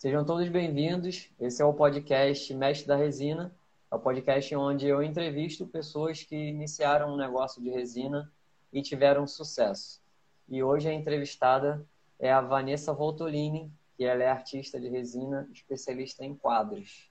[0.00, 1.28] Sejam todos bem-vindos.
[1.38, 3.54] Esse é o podcast Mestre da Resina.
[3.92, 8.32] É o podcast onde eu entrevisto pessoas que iniciaram um negócio de resina
[8.72, 10.00] e tiveram sucesso.
[10.48, 11.86] E hoje a entrevistada
[12.18, 17.10] é a Vanessa Voltolini, que ela é artista de resina, especialista em quadros.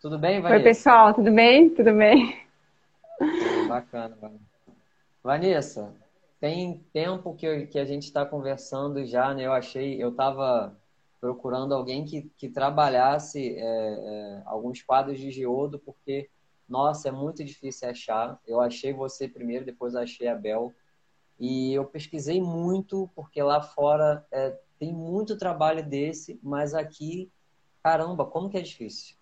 [0.00, 0.56] Tudo bem, Vanessa?
[0.56, 1.68] Oi, pessoal, tudo bem?
[1.68, 2.40] Tudo bem?
[3.68, 4.44] Bacana, Vanessa.
[5.22, 5.94] Vanessa,
[6.40, 9.44] tem tempo que, que a gente está conversando já, né?
[9.44, 10.74] Eu achei, eu estava
[11.24, 16.28] procurando alguém que, que trabalhasse é, é, alguns quadros de geodo, porque,
[16.68, 18.38] nossa, é muito difícil achar.
[18.46, 20.74] Eu achei você primeiro, depois achei a Bel.
[21.40, 27.30] E eu pesquisei muito, porque lá fora é, tem muito trabalho desse, mas aqui,
[27.82, 29.16] caramba, como que é difícil.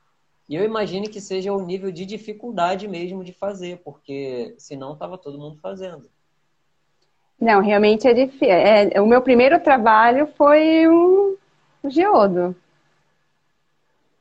[0.48, 5.16] E eu imagino que seja o nível de dificuldade mesmo de fazer, porque senão estava
[5.16, 6.10] todo mundo fazendo.
[7.40, 8.50] Não, realmente é difícil.
[8.50, 11.36] É, o meu primeiro trabalho foi um,
[11.84, 12.56] um geodo.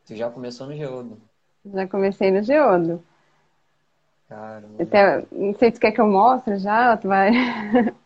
[0.05, 1.21] Tu já começou no geodo?
[1.65, 3.03] Já comecei no geodo.
[4.27, 4.83] Caramba.
[4.83, 7.31] Até, não sei se tu quer que eu mostre já, tu vai.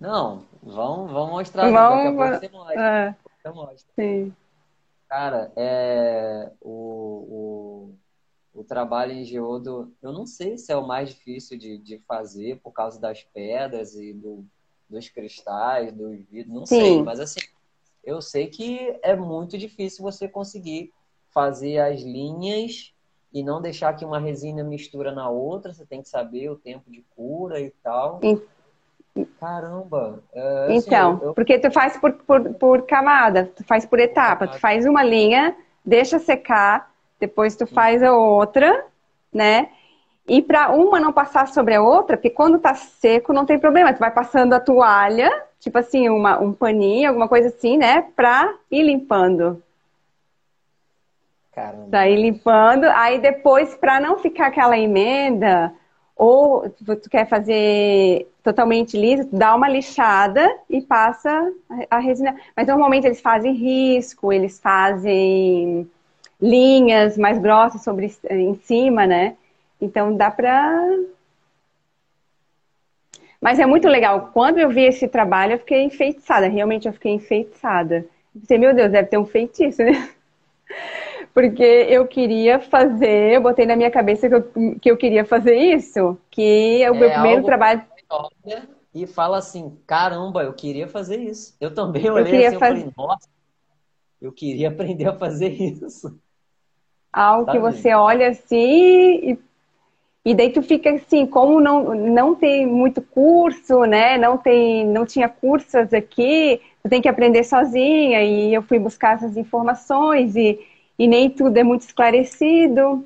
[0.00, 1.70] Não, vamos, vamos mostrar.
[1.70, 3.16] Vamos, daqui a pouco você mostra.
[3.44, 3.92] É, mostra.
[3.94, 4.34] sim.
[5.06, 7.92] Cara, é, o,
[8.54, 11.98] o, o trabalho em geodo, eu não sei se é o mais difícil de, de
[12.06, 14.46] fazer por causa das pedras e do,
[14.88, 17.02] dos cristais, dos vidros, não sei, Sim.
[17.02, 17.40] mas assim,
[18.04, 20.92] eu sei que é muito difícil você conseguir
[21.30, 22.92] fazer as linhas
[23.32, 26.90] e não deixar que uma resina mistura na outra, você tem que saber o tempo
[26.90, 28.20] de cura e tal.
[28.22, 28.40] En-
[29.38, 30.22] Caramba!
[30.32, 33.98] é, assim, Então, eu- eu- porque tu faz por, por, por camada, tu faz por
[33.98, 34.46] etapa.
[34.48, 38.84] Tu faz uma linha, deixa secar, depois tu faz a outra,
[39.32, 39.70] né?
[40.28, 43.92] E para uma não passar sobre a outra, porque quando tá seco não tem problema,
[43.92, 45.30] tu vai passando a toalha,
[45.60, 48.02] tipo assim, uma, um paninho, alguma coisa assim, né?
[48.16, 49.62] Pra ir limpando.
[51.54, 51.86] Caramba.
[51.90, 52.84] Pra ir limpando.
[52.84, 55.72] Aí depois, pra não ficar aquela emenda,
[56.16, 61.30] ou tu quer fazer totalmente liso, tu dá uma lixada e passa
[61.90, 62.36] a a resina.
[62.56, 65.88] Mas normalmente eles fazem risco, eles fazem
[66.40, 69.36] linhas mais grossas sobre em cima, né?
[69.80, 70.86] Então dá pra.
[73.40, 74.30] Mas é muito legal.
[74.32, 76.48] Quando eu vi esse trabalho, eu fiquei enfeitiçada.
[76.48, 78.06] Realmente eu fiquei enfeitiçada.
[78.34, 80.10] Pensei, meu Deus, deve ter um feitiço, né?
[81.34, 84.42] Porque eu queria fazer, eu botei na minha cabeça que eu,
[84.80, 87.82] que eu queria fazer isso, que é o meu É primeiro trabalho.
[88.94, 91.56] e fala assim: caramba, eu queria fazer isso.
[91.60, 93.28] Eu também olhei queria assim, eu faz- falei, nossa,
[94.20, 96.20] eu queria aprender a fazer isso.
[97.12, 98.56] Algo que Tá você olha assim
[99.32, 99.38] e,
[100.24, 104.18] e daí tu fica assim, como não, não tem muito curso, né?
[104.18, 109.16] Não tem, não tinha cursos aqui, tu tem que aprender sozinha e eu fui buscar
[109.16, 110.60] essas informações e,
[110.98, 113.04] e nem tudo é muito esclarecido,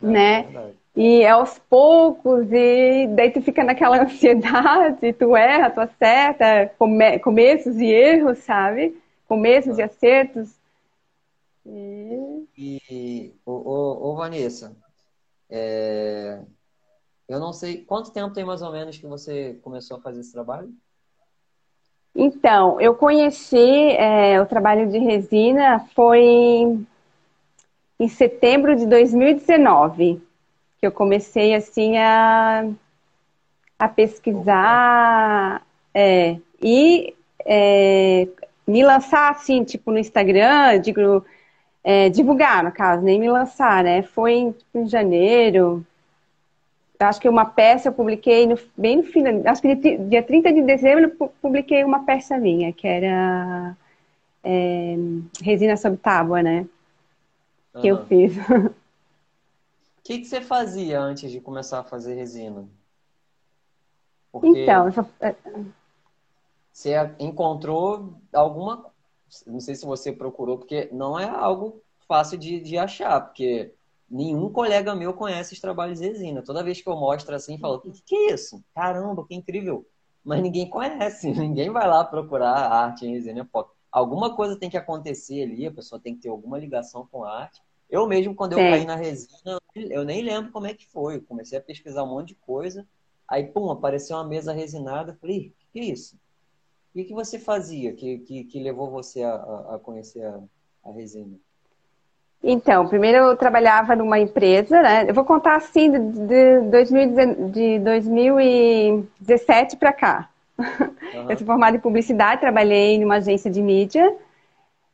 [0.00, 0.40] né?
[0.40, 0.76] É verdade.
[0.96, 7.18] E é aos poucos, e daí tu fica naquela ansiedade, tu erra, tu acerta, come-
[7.18, 8.96] começos e erros, sabe?
[9.28, 10.50] Começos e acertos.
[11.66, 12.46] E...
[12.56, 14.74] E, ô, ô, ô, Vanessa,
[15.50, 16.40] é,
[17.28, 20.32] eu não sei, quanto tempo tem mais ou menos que você começou a fazer esse
[20.32, 20.72] trabalho?
[22.14, 26.86] Então, eu conheci é, o trabalho de resina foi em,
[28.00, 30.22] em setembro de 2019,
[30.78, 32.70] que eu comecei assim a,
[33.78, 37.14] a pesquisar é, e
[37.44, 38.28] é,
[38.66, 41.24] me lançar assim, tipo no Instagram, digo,
[41.86, 44.02] é, divulgar no caso, nem me lançar, né?
[44.02, 45.86] Foi em, tipo, em janeiro.
[46.98, 50.52] Acho que uma peça eu publiquei no- bem no final, acho que dia dia 30
[50.52, 53.76] de dezembro eu pu- publiquei uma peça minha, que era
[54.42, 54.96] é,
[55.42, 56.66] resina sob tábua, né?
[57.80, 58.34] Que eu fiz.
[58.38, 62.66] O que que você fazia antes de começar a fazer resina?
[64.32, 65.06] Porque Então, só-
[66.72, 68.86] você encontrou alguma,
[69.46, 73.72] não sei se você procurou, porque não é algo fácil de, de achar, porque
[74.08, 76.42] nenhum colega meu conhece os trabalhos de resina.
[76.42, 78.62] Toda vez que eu mostro assim, falo, o que, que é isso?
[78.74, 79.86] Caramba, que incrível!
[80.24, 83.48] Mas ninguém conhece, ninguém vai lá procurar arte em resina.
[83.90, 87.32] Alguma coisa tem que acontecer ali, a pessoa tem que ter alguma ligação com a
[87.42, 87.62] arte.
[87.88, 88.64] Eu mesmo, quando eu Tem.
[88.64, 91.16] caí na resina, eu nem lembro como é que foi.
[91.16, 92.86] Eu comecei a pesquisar um monte de coisa,
[93.28, 95.12] aí, pum, apareceu uma mesa resinada.
[95.12, 96.16] Eu falei, o que, é isso?
[96.16, 100.42] O que, que você fazia que, que, que levou você a, a- a conhecer a,
[100.84, 101.38] a resina?
[102.48, 105.04] Então, primeiro eu trabalhava numa empresa, né?
[105.08, 110.28] Eu vou contar assim de, de, 2019 de 2017 para cá.
[110.56, 111.26] Aham.
[111.28, 114.14] Eu sou formada em publicidade, trabalhei numa agência de mídia.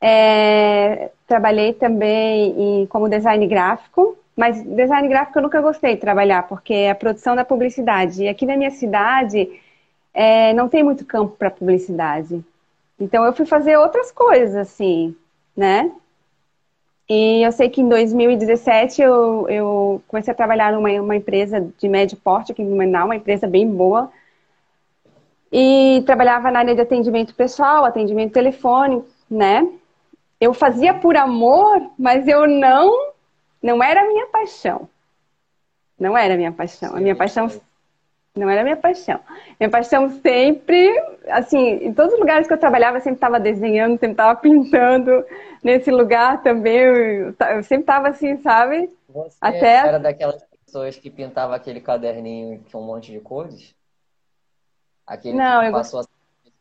[0.00, 6.49] É, trabalhei também em, como design gráfico, mas design gráfico eu nunca gostei de trabalhar,
[6.49, 8.25] porque é a produção da publicidade.
[8.25, 9.49] E aqui na minha cidade
[10.14, 12.43] é, não tem muito campo para publicidade.
[12.99, 15.14] Então eu fui fazer outras coisas, assim,
[15.54, 15.93] né?
[17.14, 21.87] E eu sei que em 2017 eu, eu comecei a trabalhar numa uma empresa de
[21.87, 24.11] médio porte aqui em Blumenau, uma empresa bem boa.
[25.53, 29.69] E trabalhava na área de atendimento pessoal, atendimento telefônico, né?
[30.41, 33.12] Eu fazia por amor, mas eu não,
[33.62, 34.88] não era a minha paixão.
[36.00, 36.97] Não era a minha paixão.
[36.97, 37.47] A minha paixão
[38.34, 39.20] não era minha paixão.
[39.61, 40.88] Minha paixão sempre,
[41.29, 45.25] assim, em todos os lugares que eu trabalhava, eu sempre estava desenhando, sempre estava pintando.
[45.62, 48.90] Nesse lugar também, eu, eu sempre estava assim, sabe?
[49.08, 49.75] Você Até...
[49.75, 53.75] era daquelas pessoas que pintava aquele caderninho que tinha um monte de cores?
[55.06, 56.05] Aquele Não, que eu passou a...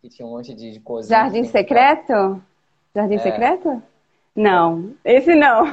[0.01, 1.09] que tinha um monte de coisas.
[1.09, 2.41] Jardim secreto?
[2.93, 3.19] Jardim é.
[3.19, 3.81] secreto?
[4.35, 5.65] Não, esse não.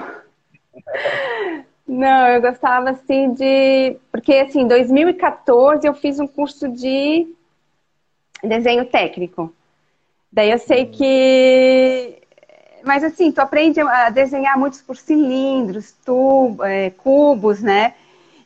[1.88, 3.96] Não, eu gostava assim de.
[4.12, 7.26] Porque assim, em 2014 eu fiz um curso de
[8.44, 9.54] desenho técnico.
[10.30, 12.18] Daí eu sei que.
[12.84, 17.94] Mas assim, tu aprende a desenhar muitos por cilindros, tubo, é, cubos, né?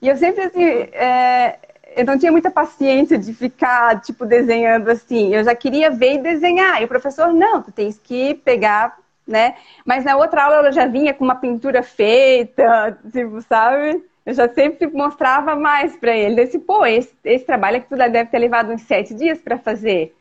[0.00, 0.62] E eu sempre assim.
[0.62, 1.58] É...
[1.94, 5.34] Eu não tinha muita paciência de ficar, tipo, desenhando assim.
[5.34, 6.80] Eu já queria ver e desenhar.
[6.80, 8.96] E o professor, não, tu tens que pegar
[9.32, 9.56] né?
[9.84, 14.04] Mas na outra aula ela já vinha com uma pintura feita, tipo, sabe?
[14.24, 16.44] Eu já sempre mostrava mais para ele.
[16.44, 20.14] Disse, pô, esse, esse trabalho que tu deve ter levado uns sete dias para fazer.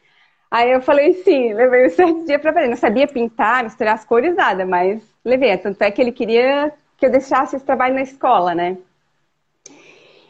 [0.49, 2.67] Aí eu falei, sim, levei uns sete dias para fazer.
[2.67, 5.55] Não sabia pintar, misturar as cores, nada, mas levei.
[5.57, 8.77] Tanto é que ele queria que eu deixasse esse trabalho na escola, né?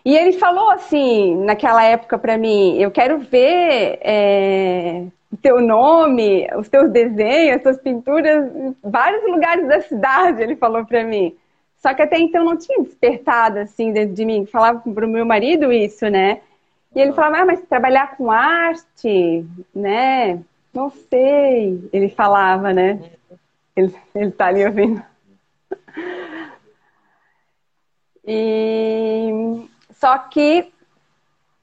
[0.03, 5.05] E ele falou assim, naquela época para mim, eu quero ver é,
[5.37, 10.85] teu nome, os teus desenhos, as tuas pinturas em vários lugares da cidade, ele falou
[10.85, 11.35] para mim.
[11.77, 14.45] Só que até então não tinha despertado assim dentro de mim.
[14.45, 16.41] Falava para o meu marido isso, né?
[16.93, 20.43] E ele falava, ah, mas trabalhar com arte, né?
[20.73, 21.89] Não sei.
[21.91, 22.99] Ele falava, né?
[23.75, 25.01] Ele, ele tá ali ouvindo.
[28.27, 30.71] E só que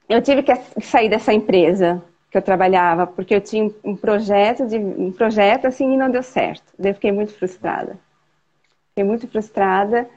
[0.09, 4.77] eu tive que sair dessa empresa que eu trabalhava, porque eu tinha um projeto, de,
[4.77, 6.71] um projeto assim e não deu certo.
[6.77, 7.97] Daí eu fiquei muito frustrada.
[8.89, 10.07] Fiquei muito frustrada.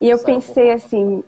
[0.00, 1.24] E eu pensei assim,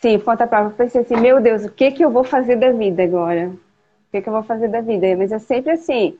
[0.00, 2.72] sim, conta prova, eu pensei assim, meu Deus, o que que eu vou fazer da
[2.72, 3.48] vida agora?
[3.48, 5.06] O que que eu vou fazer da vida?
[5.16, 6.18] Mas eu sempre assim,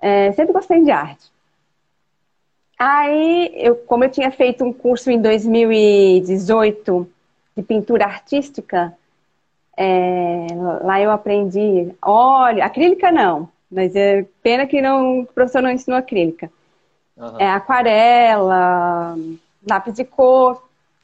[0.00, 1.30] é, sempre gostei de arte.
[2.78, 7.08] Aí, eu, como eu tinha feito um curso em 2018
[7.56, 8.96] de pintura artística,
[9.76, 10.46] é,
[10.82, 15.98] lá eu aprendi óleo, acrílica não, mas é pena que não, o professor não ensinou
[15.98, 16.50] acrílica.
[17.16, 17.38] Uhum.
[17.38, 19.16] É aquarela,
[19.68, 20.62] lápis de cor.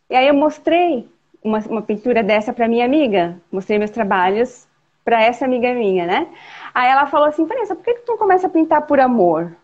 [0.09, 1.09] E aí eu mostrei
[1.43, 4.67] uma, uma pintura dessa para minha amiga, mostrei meus trabalhos
[5.05, 6.29] para essa amiga minha, né?
[6.75, 9.55] Aí ela falou assim, Vanessa, por que, que tu não começa a pintar por amor?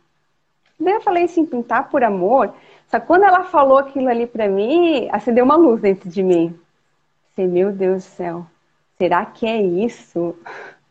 [0.78, 2.52] Daí eu falei assim, pintar por amor.
[2.88, 6.58] Só que quando ela falou aquilo ali para mim, acendeu uma luz dentro de mim.
[7.34, 8.46] Pensei, meu Deus do céu,
[9.00, 10.36] será que é isso?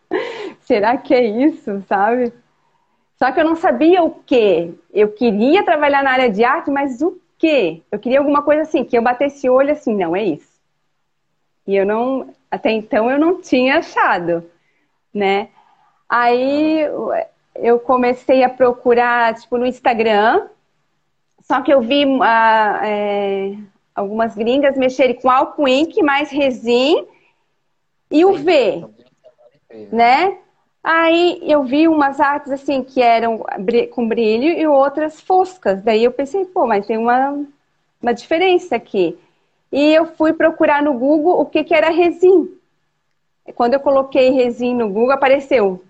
[0.61, 2.33] será que é isso, sabe?
[3.17, 4.73] Só que eu não sabia o que.
[4.93, 7.83] Eu queria trabalhar na área de arte, mas o que?
[7.91, 10.57] Eu queria alguma coisa assim, que eu batesse o olho assim, não, é isso.
[11.65, 14.43] E eu não, até então eu não tinha achado,
[15.13, 15.49] né?
[16.07, 16.79] Aí
[17.55, 20.47] eu comecei a procurar, tipo, no Instagram,
[21.41, 22.23] só que eu vi uh,
[22.83, 23.57] é,
[23.95, 27.05] algumas gringas mexerem com álcool ink mais resin
[28.09, 28.85] e o V,
[29.91, 30.37] né?
[30.83, 33.43] Aí eu vi umas artes assim que eram
[33.91, 35.81] com brilho e outras foscas.
[35.81, 37.45] Daí eu pensei, pô, mas tem uma,
[38.01, 39.17] uma diferença aqui.
[39.71, 42.49] E eu fui procurar no Google o que, que era resin.
[43.55, 45.83] Quando eu coloquei resin no Google, apareceu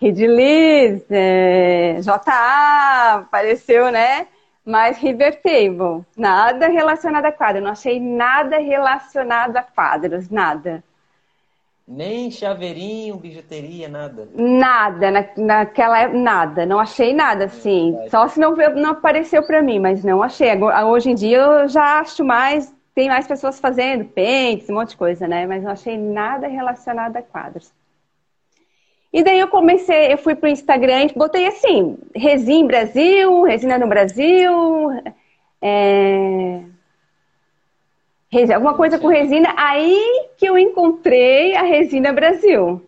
[0.00, 4.26] Rediliz, é, JA, apareceu, né?
[4.64, 7.62] Mas Rivertable, nada relacionado a quadro.
[7.62, 10.82] Não achei nada relacionado a quadros, nada.
[11.88, 14.28] Nem chaveirinho, bijuteria, nada?
[14.34, 17.96] Nada, na, naquela nada, não achei nada assim.
[18.02, 20.48] É Só se não, não apareceu para mim, mas não achei.
[20.60, 24.96] Hoje em dia eu já acho mais, tem mais pessoas fazendo pentes, um monte de
[24.96, 25.46] coisa, né?
[25.46, 27.72] Mas não achei nada relacionado a quadros.
[29.12, 33.86] E daí eu comecei, eu fui pro Instagram e botei assim, Resin Brasil, Resina no
[33.86, 34.90] Brasil,
[35.62, 36.62] é,
[38.50, 42.82] alguma coisa com resina, aí que eu encontrei a Resina Brasil.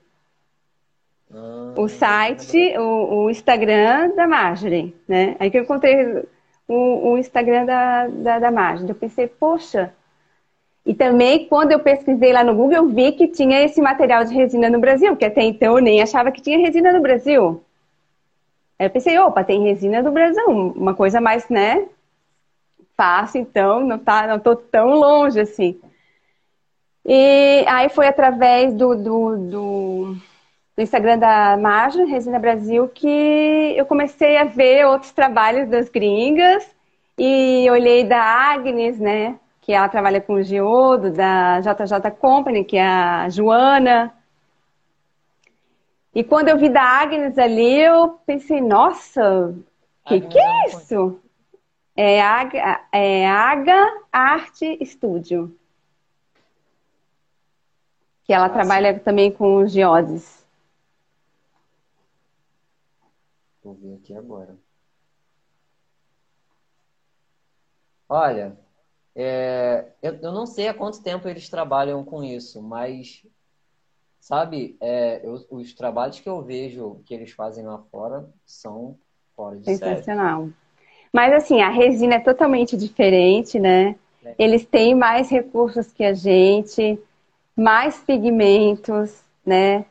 [1.33, 5.37] Ah, o site, o, o Instagram da Marjorie, né?
[5.39, 6.25] Aí que eu encontrei
[6.67, 8.91] o, o Instagram da, da, da Marjorie.
[8.91, 9.93] Eu pensei, poxa.
[10.85, 14.35] E também, quando eu pesquisei lá no Google, eu vi que tinha esse material de
[14.35, 17.63] resina no Brasil, que até então eu nem achava que tinha resina no Brasil.
[18.79, 21.87] Aí eu pensei, opa, tem resina no Brasil, uma coisa mais, né?
[23.39, 25.81] Então, não, tá, não tô tão longe assim.
[27.05, 30.17] E aí foi através do, do, do
[30.77, 36.65] no Instagram da Margem, Resina Brasil, que eu comecei a ver outros trabalhos das gringas
[37.19, 42.77] e olhei da Agnes, né, que ela trabalha com o geodo, da JJ Company, que
[42.77, 44.15] é a Joana.
[46.15, 51.21] E quando eu vi da Agnes ali, eu pensei, nossa, o que, que é isso?
[52.01, 55.59] É Aga, é Aga Arte Studio.
[58.23, 60.47] Que ela trabalha também com geodes.
[63.65, 64.57] Vou ver aqui agora.
[68.09, 68.57] Olha,
[69.17, 73.27] é, eu, eu, não sei há quanto tempo eles trabalham com isso, mas,
[74.21, 78.97] sabe, é, eu, os trabalhos que eu vejo que eles fazem lá fora são
[79.35, 80.45] fora de Sensacional.
[80.45, 80.68] Série.
[81.13, 83.97] Mas, assim, a resina é totalmente diferente, né?
[84.25, 84.35] É.
[84.39, 86.99] Eles têm mais recursos que a gente,
[87.57, 89.85] mais pigmentos, né?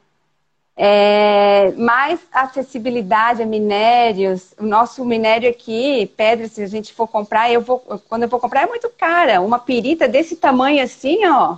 [0.80, 4.54] É, mais acessibilidade a minérios.
[4.60, 8.40] O nosso minério aqui, pedra, se a gente for comprar, eu vou, quando eu vou
[8.40, 9.42] comprar é muito cara.
[9.42, 11.58] Uma pirita desse tamanho assim, ó.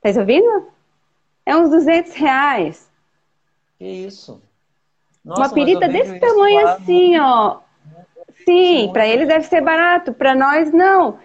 [0.00, 0.68] Tá ouvindo?
[1.44, 2.88] É uns 200 reais.
[3.78, 4.40] Que isso?
[5.22, 7.58] Nossa, uma pirita desse tamanho assim, ó.
[8.44, 11.18] Sim, para eles deve ser barato, para nós não.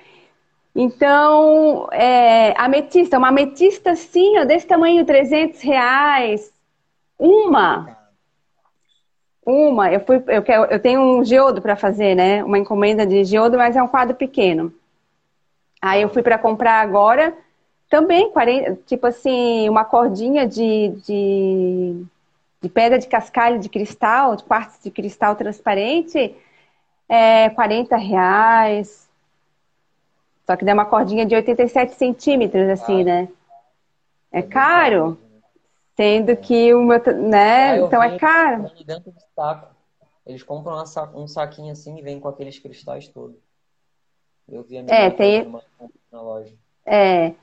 [0.76, 6.52] Então, é, ametista, uma ametista assim, ó, desse tamanho, 300 reais.
[7.18, 7.98] Uma.
[9.46, 9.92] Uma.
[9.92, 12.44] Eu, fui, eu, quero, eu tenho um geodo para fazer, né?
[12.44, 14.74] Uma encomenda de geodo, mas é um quadro pequeno.
[15.82, 17.34] Aí eu fui para comprar agora,
[17.90, 22.04] também, 40, tipo assim, uma cordinha de, de,
[22.62, 26.36] de pedra de cascalho de cristal, de quartzo de cristal transparente,
[27.08, 29.10] é 40 reais.
[30.46, 33.28] Só que dá uma cordinha de 87 centímetros, assim, né?
[34.32, 35.18] É caro.
[35.96, 37.80] Tendo que o meu, né?
[37.80, 38.70] então é caro.
[38.86, 39.74] Dentro do saco.
[40.26, 40.84] Eles compram
[41.14, 43.38] um saquinho assim e vem com aqueles cristais todos.
[44.50, 45.52] Eu vi a minha é, tem...
[46.12, 46.54] na loja.
[46.86, 47.34] É.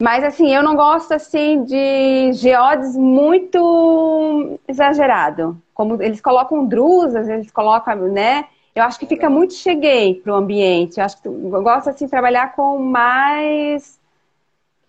[0.00, 5.60] Mas assim, eu não gosto assim de geodes muito exagerado.
[5.74, 8.48] Como eles colocam drusas, eles colocam, né?
[8.74, 10.98] Eu acho que fica muito cheguei pro ambiente.
[10.98, 14.00] Eu acho que eu gosto assim de trabalhar com mais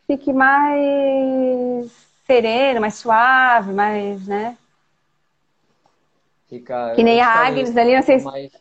[0.07, 1.91] fique mais
[2.25, 4.57] sereno, mais suave, mais, né?
[6.50, 8.25] Fica, que nem a Agnes ali, não sei se...
[8.25, 8.51] Mais,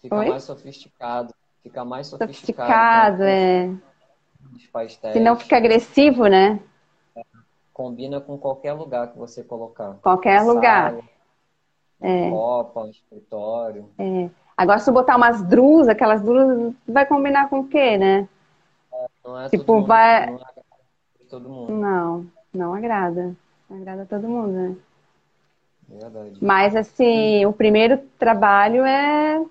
[0.00, 0.28] fica Oi?
[0.28, 1.32] mais sofisticado.
[1.62, 3.18] Fica mais sofisticado.
[3.18, 5.12] Sofisticado, é.
[5.12, 6.60] Se não fica agressivo, né?
[7.72, 9.94] Combina com qualquer lugar que você colocar.
[10.02, 10.94] Qualquer Sala, lugar.
[12.04, 12.28] É.
[12.28, 13.88] Copa, um escritório.
[13.98, 14.28] É.
[14.54, 18.28] Agora, se eu botar umas drusas, aquelas drusas, vai combinar com o quê, né?
[18.92, 20.26] É, não é tipo, mundo, vai...
[20.26, 21.72] não é todo mundo.
[21.72, 22.26] Não.
[22.52, 23.34] Não agrada.
[23.70, 24.76] Não agrada a todo mundo, né?
[25.88, 26.38] Verdade.
[26.42, 29.42] Mas, assim, o primeiro trabalho é.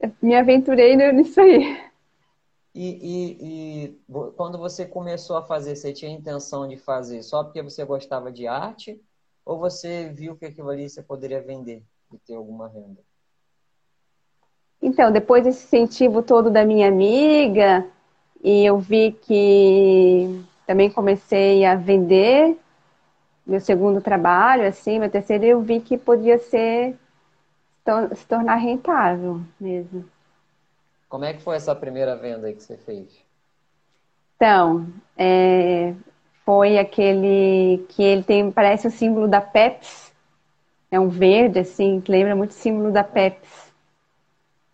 [0.00, 1.88] Eu me aventurei nisso aí.
[2.74, 4.00] E, e, e,
[4.36, 8.32] quando você começou a fazer, você tinha a intenção de fazer só porque você gostava
[8.32, 9.00] de arte?
[9.50, 13.00] Ou você viu que aquilo ali você poderia vender e ter alguma renda?
[14.80, 17.84] Então, depois desse incentivo todo da minha amiga,
[18.44, 22.56] e eu vi que também comecei a vender
[23.44, 26.96] meu segundo trabalho, assim, meu terceiro, eu vi que podia ser
[28.14, 30.08] se tornar rentável mesmo.
[31.08, 33.20] Como é que foi essa primeira venda que você fez?
[34.36, 35.92] Então, é,
[36.50, 40.10] foi aquele que ele tem, parece o símbolo da Pepsi.
[40.90, 43.72] É um verde, assim, que lembra muito o símbolo da Pepsi.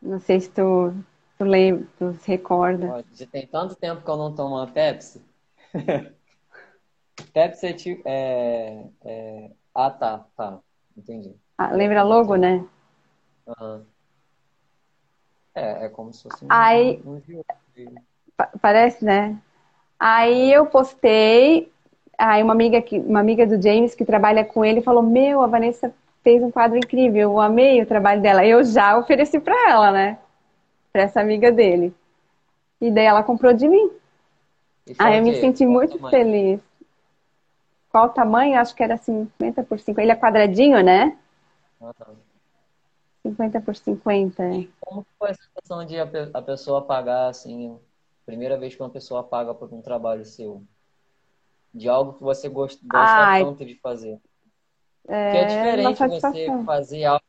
[0.01, 0.95] Não sei se tu,
[1.37, 3.05] tu lembra, tu se recorda.
[3.13, 5.23] Já tem tanto tempo que eu não tomo uma Pepsi.
[7.35, 8.03] Pepsi é tipo.
[8.07, 9.51] É, é...
[9.75, 10.59] Ah, tá, tá.
[10.97, 11.37] Entendi.
[11.59, 12.65] Ah, lembra logo, né?
[13.47, 13.85] Uhum.
[15.55, 17.21] É, é como se fosse um, Aí, um,
[18.63, 19.39] Parece, né?
[19.99, 21.73] Aí eu postei,
[22.19, 25.47] aí uma amiga, que, uma amiga do James que trabalha com ele falou: Meu, a
[25.47, 28.45] Vanessa fez um quadro incrível, eu amei o trabalho dela.
[28.45, 30.19] Eu já ofereci para ela, né?
[30.93, 31.95] Para essa amiga dele.
[32.81, 33.91] E daí ela comprou de mim.
[34.99, 36.61] Ah, eu me senti muito feliz.
[37.91, 38.59] qual o tamanho?
[38.59, 40.03] Acho que era 50 por 50.
[40.03, 41.17] Ele é quadradinho, né?
[41.81, 42.07] Ah, tá.
[43.23, 44.43] 50 por 50.
[44.43, 44.67] é.
[44.81, 47.77] Como que foi a sensação de a pessoa pagar, assim,
[48.27, 50.67] primeira vez que uma pessoa paga por um trabalho seu?
[51.73, 54.21] De algo que você gosta, gosta tanto de fazer?
[55.23, 57.25] Porque é é uma diferente você fazer algo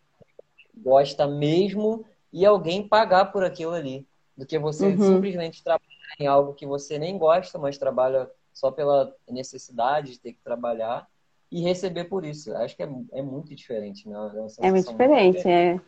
[0.57, 4.99] que gosta mesmo e alguém pagar por aquilo ali, do que você Uhum.
[4.99, 5.87] simplesmente trabalhar
[6.19, 11.07] em algo que você nem gosta, mas trabalha só pela necessidade de ter que trabalhar
[11.51, 12.55] e receber por isso.
[12.57, 14.15] Acho que é, é muito diferente, né?
[14.35, 15.49] É É muito sensação muito diferente, diferente.
[15.49, 15.79] é,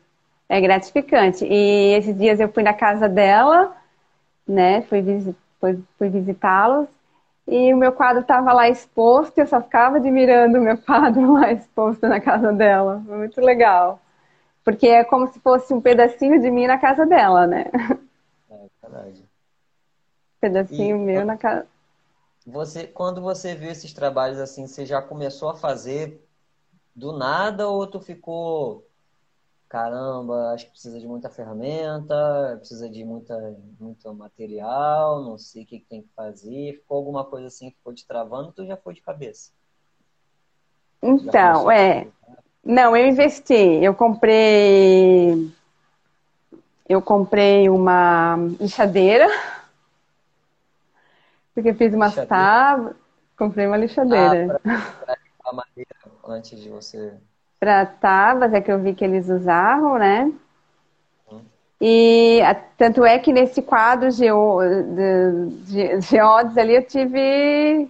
[0.49, 1.45] é gratificante.
[1.45, 3.75] E esses dias eu fui na casa dela,
[4.49, 4.81] né?
[4.83, 6.87] Fui, visi- fui, fui visitá-los.
[7.47, 11.33] E o meu quadro estava lá exposto, e eu só ficava admirando o meu quadro
[11.33, 13.03] lá exposto na casa dela.
[13.07, 13.99] Foi muito legal.
[14.65, 17.65] Porque é como se fosse um pedacinho de mim na casa dela, né?
[18.47, 19.27] É verdade.
[20.41, 21.65] pedacinho E meu na casa.
[22.45, 26.25] você, quando você viu esses trabalhos assim, você já começou a fazer
[26.95, 28.88] do nada ou tu ficou,
[29.69, 33.35] caramba, acho que precisa de muita ferramenta, precisa de muita,
[33.79, 36.73] muito material, não sei o que que tem que fazer.
[36.79, 39.51] Ficou alguma coisa assim que ficou te travando, tu já foi de cabeça.
[41.01, 42.07] Então, é.
[42.63, 43.53] Não, eu investi.
[43.53, 45.49] Eu comprei.
[46.87, 49.27] Eu comprei uma lixadeira,
[51.53, 52.27] porque fiz Lixadeira?
[52.27, 52.95] tábuas.
[53.37, 54.59] Comprei uma Ah, lixadeira
[55.05, 55.95] para a madeira
[56.25, 57.17] antes de você.
[57.59, 60.31] Para tábuas, é que eu vi que eles usavam, né?
[61.81, 62.41] E
[62.77, 64.59] tanto é que nesse quadro geo,
[64.95, 67.89] de, de, geodes ali eu tive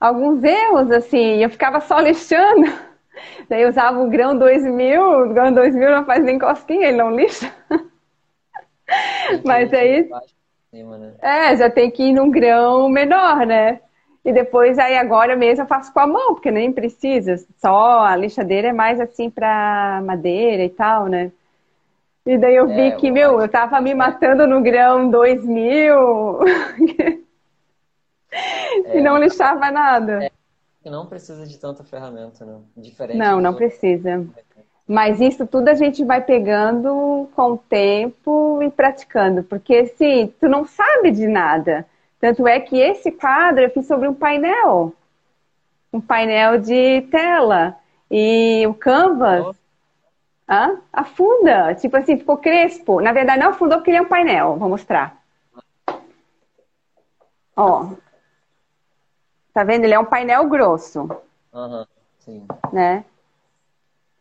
[0.00, 2.72] alguns erros, assim, eu ficava só lixando.
[3.48, 7.10] Daí eu usava o grão 2000, o grão 2000 não faz nem cosquinha, ele não
[7.10, 7.52] lixa.
[9.44, 10.08] Mas aí,
[10.70, 11.14] cima, né?
[11.20, 13.80] é, já tem que ir num grão menor, né?
[14.26, 17.36] E depois, aí agora mesmo eu faço com a mão, porque nem precisa.
[17.58, 21.30] Só a lixadeira é mais assim pra madeira e tal, né?
[22.26, 25.10] E daí eu vi É, que, eu meu, eu tava me que matando no grão
[25.10, 26.40] 2000
[28.92, 30.30] e não é, lixava nada.
[30.82, 32.58] que não precisa de tanta ferramenta, né?
[32.76, 33.54] Diferente Não, não outros.
[33.54, 34.26] precisa.
[34.86, 40.48] Mas isso tudo a gente vai pegando com o tempo e praticando, porque assim, tu
[40.48, 41.84] não sabe de nada.
[42.26, 44.92] Tanto é que esse quadro eu fiz sobre um painel,
[45.92, 47.76] um painel de tela.
[48.10, 49.58] E o canvas, Nossa,
[50.48, 50.80] hã?
[50.92, 53.00] afunda, tipo assim, ficou crespo.
[53.00, 55.22] Na verdade, não afundou porque ele é um painel, vou mostrar.
[57.56, 57.90] Ó,
[59.54, 59.84] tá vendo?
[59.84, 61.08] Ele é um painel grosso,
[61.54, 61.86] Aham,
[62.18, 62.44] sim.
[62.72, 63.04] né?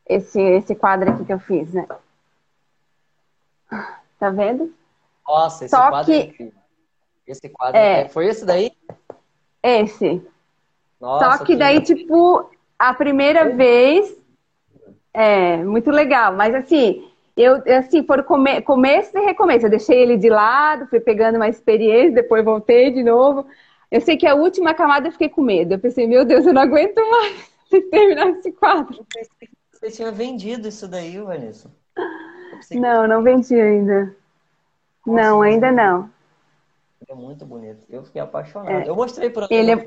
[0.05, 1.87] Esse, esse quadro aqui que eu fiz, né?
[4.19, 4.71] Tá vendo?
[5.27, 6.64] Nossa, esse Só quadro é que incrível.
[7.27, 8.09] Esse quadro é é...
[8.09, 8.71] Foi esse daí?
[9.63, 10.21] esse.
[10.99, 14.15] Só Nossa, que que daí, tipo, a primeira vez
[15.13, 19.65] é muito legal, mas assim, eu assim, foram come começo e recomeço.
[19.65, 23.45] Eu deixei ele de lado, fui pegando uma experiência, depois voltei de novo.
[23.91, 25.73] Eu sei que a última camada eu fiquei com medo.
[25.73, 27.51] Eu pensei, meu Deus, eu não aguento mais
[27.91, 28.97] terminar esse quadro.
[28.97, 31.71] Eu pensei que você tinha vendido isso daí, Vanessa.
[32.71, 34.15] Não, não vendi ainda.
[35.05, 36.09] Nossa, Não, ainda ele não.
[37.07, 37.85] É muito bonito.
[37.89, 38.69] Eu fiquei apaixonado.
[38.69, 39.85] É, Eu mostrei para ele é...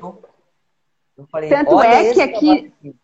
[1.17, 2.95] Eu falei, Tanto é que aqui aqui.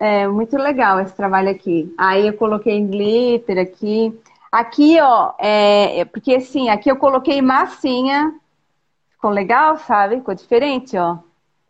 [0.00, 1.94] é muito legal esse trabalho aqui.
[1.96, 4.20] Aí eu coloquei glitter aqui.
[4.50, 8.34] Aqui, ó, é, é- porque assim, aqui eu coloquei massinha.
[9.10, 10.16] Ficou legal, sabe?
[10.16, 11.18] Ficou diferente, ó.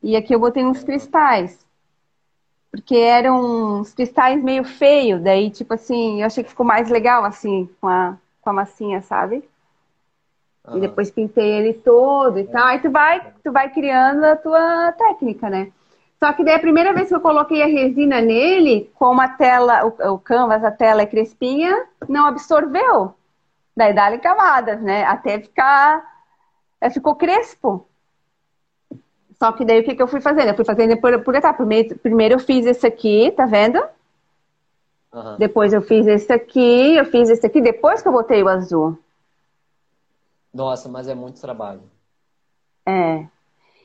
[0.02, 1.66] E aqui eu botei uns cristais.
[2.70, 5.22] Porque eram uns cristais meio feios.
[5.22, 9.02] Daí, tipo assim, eu achei que ficou mais legal assim, com a, com a massinha,
[9.02, 9.42] sabe?
[10.68, 10.80] E Aham.
[10.80, 12.66] depois pintei ele todo e tal.
[12.66, 15.72] Aí tu vai, tu vai criando a tua técnica, né?
[16.18, 19.86] Só que daí a primeira vez que eu coloquei a resina nele, como a tela,
[19.86, 23.14] o, o canvas, a tela é crespinha, não absorveu.
[23.76, 25.04] Daí dá-lhe camadas, né?
[25.04, 26.04] Até ficar.
[26.80, 27.86] é, Ficou crespo.
[29.38, 30.48] Só que daí o que, que eu fui fazendo?
[30.48, 31.58] Eu fui fazendo por, por etapa.
[31.58, 33.80] Primeiro, primeiro eu fiz esse aqui, tá vendo?
[35.14, 35.36] Aham.
[35.38, 38.98] Depois eu fiz esse aqui, eu fiz esse aqui, depois que eu botei o azul.
[40.58, 41.82] Nossa, mas é muito trabalho.
[42.84, 43.24] É.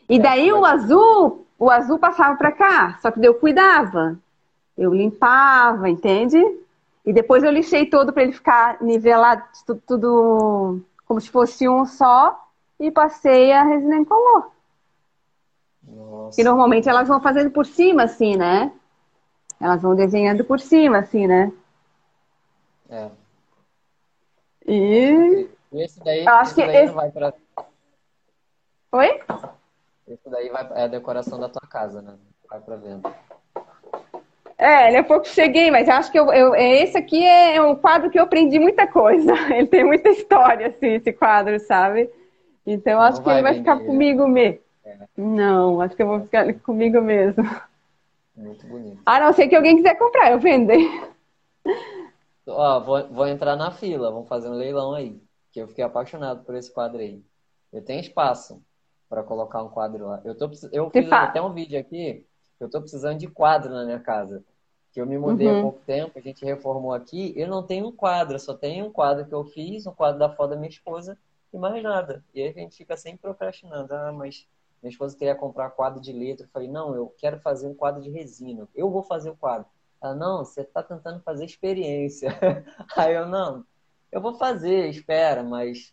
[0.09, 4.17] E É, daí o azul, o azul passava pra cá, só que eu cuidava.
[4.75, 6.39] Eu limpava, entende?
[7.05, 11.85] E depois eu lixei todo pra ele ficar nivelado, tudo, tudo como se fosse um
[11.85, 12.43] só,
[12.79, 14.49] e passei a resina incolor.
[16.35, 18.71] Que Nossa, normalmente elas vão fazendo por cima, assim, né?
[19.59, 21.51] Elas vão desenhando por cima, assim, né?
[22.89, 23.11] é.
[24.65, 25.47] E.
[25.47, 26.93] E esse daí, eu acho esse que daí não esse.
[26.93, 27.33] vai para
[28.91, 29.21] Oi?
[30.07, 32.15] esse daí vai é a decoração da tua casa, né?
[32.49, 33.11] vai para venda.
[34.57, 38.09] É, ele é pouco cheguei, mas acho que eu, eu, esse aqui é um quadro
[38.09, 39.33] que eu aprendi muita coisa.
[39.51, 42.09] Ele tem muita história, assim, esse quadro, sabe?
[42.65, 44.59] Então acho que ele vai ficar comigo mesmo.
[44.85, 44.97] É.
[45.17, 47.43] Não, acho que eu vou ficar comigo mesmo.
[48.37, 49.01] Muito bonito.
[49.05, 50.87] A não ser que alguém quiser comprar, eu vender.
[52.47, 55.21] Ó, vou, vou entrar na fila, vamos fazer um leilão aí.
[55.53, 57.23] Que eu fiquei apaixonado por esse quadro aí.
[57.71, 58.61] Eu tenho espaço
[59.07, 60.21] para colocar um quadro lá.
[60.25, 62.27] Eu, tô, eu fiz até um vídeo aqui
[62.63, 64.43] eu estou precisando de quadro na minha casa.
[64.91, 65.59] Que eu me mudei uhum.
[65.59, 68.91] há pouco tempo, a gente reformou aqui, eu não tenho um quadro, só tenho um
[68.91, 71.17] quadro que eu fiz, um quadro da foto da minha esposa
[71.51, 72.23] e mais nada.
[72.33, 73.93] E aí a gente fica sempre procrastinando.
[73.93, 74.47] Ah, mas
[74.81, 76.45] minha esposa queria comprar quadro de letra.
[76.45, 78.67] Eu falei, não, eu quero fazer um quadro de resina.
[78.75, 79.65] Eu vou fazer o quadro.
[80.01, 82.29] Ela, não, você está tentando fazer experiência.
[82.95, 83.65] aí eu, não,
[84.13, 85.91] eu vou fazer, espera, mas.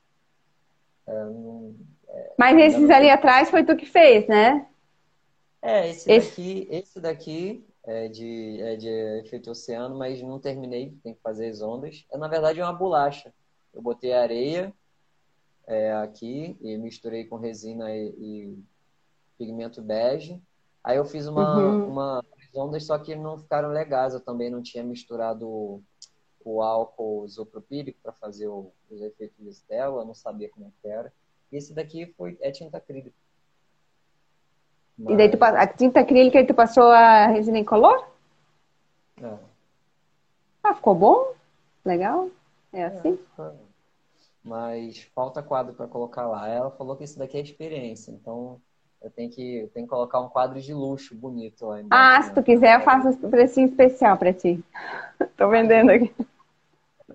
[1.06, 1.74] É, não,
[2.06, 4.66] é, mas esses ali atrás foi tu que fez, né?
[5.62, 6.28] É, esse, esse...
[6.28, 8.88] daqui, esse daqui é de, é de
[9.24, 12.04] efeito oceano, mas não terminei, tem que fazer as ondas.
[12.12, 13.33] É, na verdade, é uma bolacha.
[13.72, 14.72] Eu botei areia
[15.66, 18.59] é, aqui e misturei com resina e, e,
[19.38, 20.38] pigmento bege.
[20.85, 21.88] Aí eu fiz uma, uhum.
[21.88, 24.12] uma ondas, só que não ficaram legais.
[24.12, 25.83] Eu também não tinha misturado
[26.44, 30.88] o, álcool isopropílico para fazer o, os efeitos dela, eu não sabia como é que
[30.88, 31.12] era.
[31.50, 33.16] E esse daqui foi, é tinta acrílica.
[34.96, 35.14] Mas...
[35.14, 38.07] E daí tu, a tinta acrílica e tu passou a resina incolor?
[39.22, 39.38] É.
[40.62, 41.33] Ah, ficou bom?
[41.85, 42.31] Legal?
[42.72, 43.18] É, é assim?
[43.38, 43.50] É.
[44.42, 46.48] Mas falta quadro para colocar lá.
[46.48, 48.61] Ela falou que isso daqui é experiência, então
[49.03, 52.18] eu tenho que, eu tenho que colocar um quadro de luxo bonito lá embaixo.
[52.18, 54.62] Ah, se tu quiser, eu faço um precinho especial para ti.
[55.37, 56.14] Tô vendendo aqui.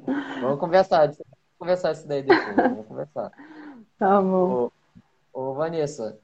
[0.05, 1.17] Vamos conversar, vamos
[1.57, 2.55] conversar isso daí depois.
[2.55, 3.31] Vamos conversar.
[3.97, 4.69] Tá bom.
[5.33, 6.19] Ô, ô Vanessa,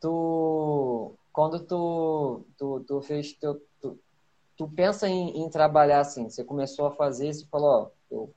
[0.00, 3.98] tu quando tu, tu, tu fez teu, tu,
[4.56, 8.34] tu pensa em, em, trabalhar assim, você começou a fazer, você falou, ó, eu,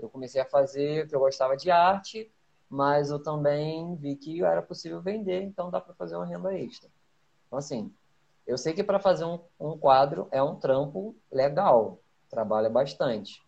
[0.00, 2.30] eu comecei a fazer que eu gostava de arte,
[2.68, 6.90] mas eu também vi que era possível vender, então dá para fazer uma renda extra.
[7.46, 7.94] Então assim,
[8.46, 13.43] eu sei que para fazer um, um quadro é um trampo legal, trabalha bastante.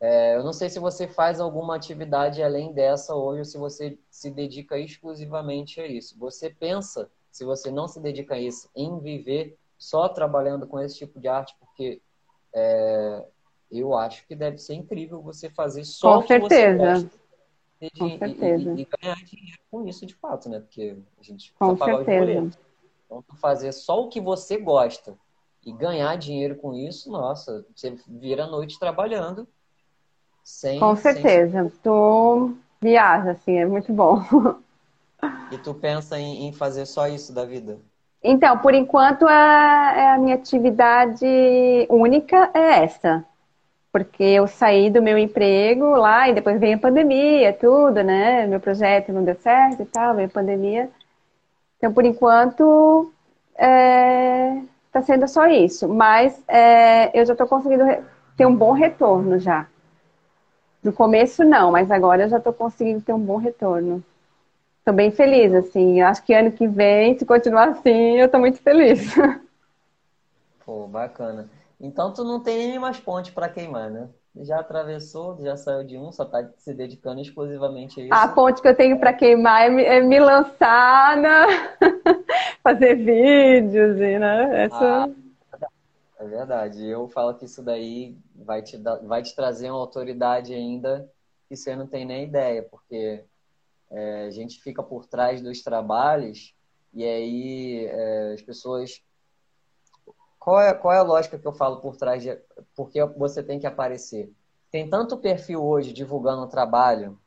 [0.00, 3.98] É, eu não sei se você faz alguma atividade além dessa hoje ou se você
[4.10, 6.16] se dedica exclusivamente a isso.
[6.18, 10.96] Você pensa, se você não se dedica a isso, em viver só trabalhando com esse
[10.98, 12.00] tipo de arte, porque
[12.52, 13.24] é,
[13.70, 16.78] eu acho que deve ser incrível você fazer só com o que certeza.
[16.78, 17.18] você gosta.
[17.80, 18.70] De, com e, certeza.
[18.70, 20.60] E, e, ganhar dinheiro com isso de fato, né?
[20.60, 22.58] Porque a gente com certeza.
[23.06, 25.16] Então, fazer só o que você gosta
[25.64, 29.48] e ganhar dinheiro com isso, nossa, você vira a noite trabalhando
[30.48, 31.68] sem, Com certeza.
[31.68, 31.72] Sem...
[31.82, 34.22] Tu viaja, assim, é muito bom.
[35.50, 37.80] E tu pensa em, em fazer só isso da vida?
[38.22, 41.26] Então, por enquanto, a, é a minha atividade
[41.90, 43.24] única é essa.
[43.90, 48.46] Porque eu saí do meu emprego lá e depois veio a pandemia, tudo, né?
[48.46, 50.88] Meu projeto não deu certo e tal, veio a pandemia.
[51.78, 53.12] Então, por enquanto,
[53.56, 54.60] é,
[54.92, 55.88] tá sendo só isso.
[55.88, 57.84] Mas é, eu já estou conseguindo
[58.36, 59.66] ter um bom retorno já.
[60.82, 64.02] No começo não, mas agora eu já estou conseguindo ter um bom retorno.
[64.78, 66.00] Estou bem feliz, assim.
[66.00, 69.14] Eu acho que ano que vem, se continuar assim, eu estou muito feliz.
[70.64, 71.50] Pô, bacana.
[71.80, 74.08] Então tu não tem nem mais ponte para queimar, né?
[74.40, 78.14] Já atravessou, já saiu de um, só está se dedicando exclusivamente a isso.
[78.14, 81.46] A ponte que eu tenho para queimar é me, é me lançar, na...
[82.62, 84.64] fazer vídeos e, né?
[84.64, 85.04] Essa...
[85.04, 85.27] Ah
[86.18, 86.84] é verdade.
[86.84, 91.10] Eu falo que isso daí vai te, dar, vai te trazer uma autoridade ainda
[91.48, 93.24] que você não tem nem ideia, porque
[93.90, 96.54] é, a gente fica por trás dos trabalhos
[96.92, 99.02] e aí é, as pessoas.
[100.38, 102.38] Qual é, qual é a lógica que eu falo por trás de.
[102.74, 104.32] Porque você tem que aparecer?
[104.70, 107.18] Tem tanto perfil hoje divulgando o trabalho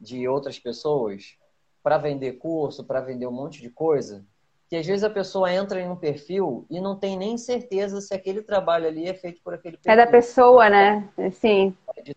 [0.00, 1.36] de outras pessoas
[1.82, 4.24] para vender curso, para vender um monte de coisa,
[4.72, 8.14] que às vezes a pessoa entra em um perfil e não tem nem certeza se
[8.14, 9.92] aquele trabalho ali é feito por aquele perfil.
[9.92, 11.06] É da pessoa, né?
[11.32, 11.76] Sim.
[12.02, 12.16] De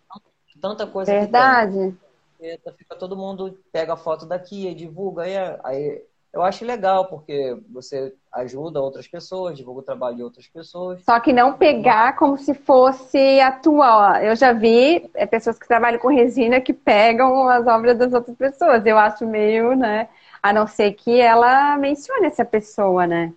[0.61, 1.93] tanta coisa Verdade.
[2.39, 2.73] que tem.
[2.77, 5.23] Fica todo mundo pega a foto daqui e divulga.
[5.23, 10.47] Aí, aí eu acho legal, porque você ajuda outras pessoas, divulga o trabalho de outras
[10.47, 11.03] pessoas.
[11.03, 14.15] Só que não pegar como se fosse atual.
[14.21, 18.37] Eu já vi é, pessoas que trabalham com resina que pegam as obras das outras
[18.37, 18.85] pessoas.
[18.85, 20.07] Eu acho meio, né?
[20.45, 23.33] A não ser que ela mencione essa pessoa, né?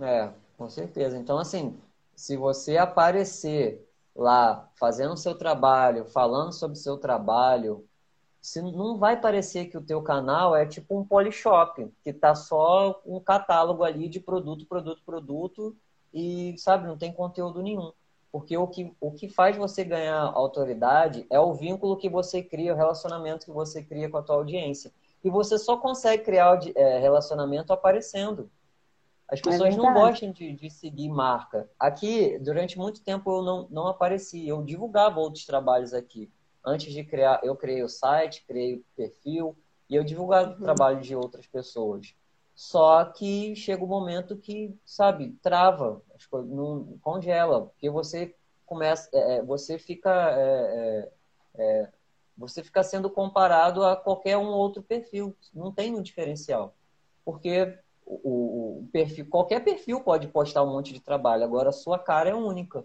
[0.00, 1.18] É, com certeza.
[1.18, 1.78] Então, assim,
[2.16, 7.84] se você aparecer lá fazendo o seu trabalho, falando sobre o seu trabalho,
[8.40, 13.02] se não vai parecer que o teu canal é tipo um polishop, que tá só
[13.04, 15.76] um catálogo ali de produto, produto, produto
[16.14, 17.92] e, sabe, não tem conteúdo nenhum.
[18.32, 22.72] Porque o que, o que faz você ganhar autoridade é o vínculo que você cria,
[22.72, 24.90] o relacionamento que você cria com a tua audiência.
[25.22, 28.50] E você só consegue criar é, relacionamento aparecendo.
[29.28, 31.68] As é pessoas é não gostam de, de, seguir marca.
[31.78, 34.46] Aqui, durante muito tempo, eu não, não apareci.
[34.46, 36.30] Eu divulgava outros trabalhos aqui
[36.64, 39.56] antes de criar, eu criei o site, criei o perfil
[39.88, 40.56] e eu divulgava uhum.
[40.56, 42.14] o trabalho de outras pessoas.
[42.54, 48.34] Só que chega um momento que, sabe, trava, as coisas, não congela, porque você
[48.66, 51.10] começa, é, é você fica, é,
[51.54, 51.88] é,
[52.42, 56.74] você fica sendo comparado a qualquer um outro perfil, não tem um diferencial,
[57.24, 61.98] porque o, o perfil, qualquer perfil pode postar um monte de trabalho, agora a sua
[61.98, 62.84] cara é única.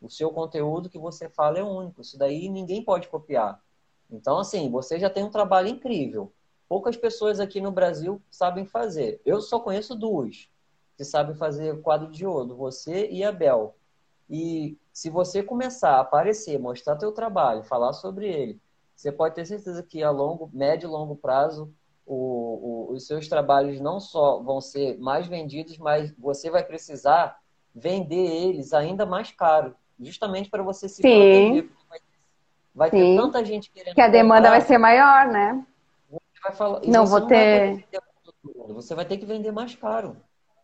[0.00, 2.02] O seu conteúdo que você fala é único.
[2.02, 3.62] Isso daí ninguém pode copiar.
[4.10, 6.32] Então, assim, você já tem um trabalho incrível.
[6.68, 9.20] Poucas pessoas aqui no Brasil sabem fazer.
[9.24, 10.48] Eu só conheço duas
[10.96, 13.74] que sabem fazer quadro de ouro, você e a Bel.
[14.28, 18.60] E se você começar a aparecer, mostrar teu trabalho, falar sobre ele,
[18.96, 21.72] você pode ter certeza que a longo, médio e longo prazo,
[22.06, 27.38] o, o, os seus trabalhos não só vão ser mais vendidos, mas você vai precisar
[27.74, 31.14] vender eles ainda mais caro justamente para você se Sim.
[31.14, 31.70] proteger.
[32.74, 33.16] Vai, ter Sim.
[33.16, 33.94] tanta gente querendo.
[33.94, 35.64] Que a demanda vai ser maior, né?
[36.10, 37.86] Você vai falar, não vou não ter.
[38.68, 40.16] Você vai ter que vender mais caro.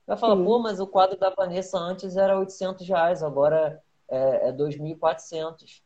[0.07, 0.45] Vai falar, Sim.
[0.45, 5.83] pô, mas o quadro da Vanessa antes era 800 reais, agora é, é 2.400.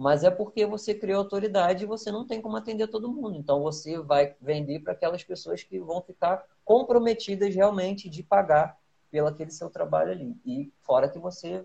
[0.00, 3.36] Mas é porque você criou autoridade e você não tem como atender todo mundo.
[3.36, 8.78] Então você vai vender para aquelas pessoas que vão ficar comprometidas realmente de pagar
[9.10, 10.34] pelo aquele seu trabalho ali.
[10.46, 11.62] E fora que você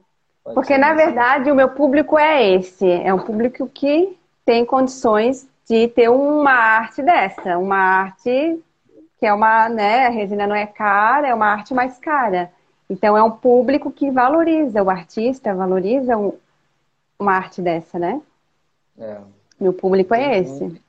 [0.53, 2.87] porque, na verdade, o meu público é esse.
[2.91, 7.57] É um público que tem condições de ter uma arte dessa.
[7.57, 8.61] Uma arte
[9.17, 12.51] que é uma, né, a resina não é cara, é uma arte mais cara.
[12.87, 16.33] Então, é um público que valoriza, o artista valoriza um,
[17.19, 18.21] uma arte dessa, né?
[18.97, 19.21] É.
[19.59, 20.81] Meu público é esse.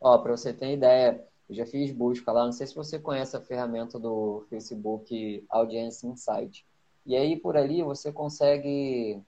[0.00, 3.36] Ó, para você ter ideia, eu já fiz busca lá, não sei se você conhece
[3.36, 6.64] a ferramenta do Facebook Audience Insight.
[7.06, 9.22] E aí, por ali, você consegue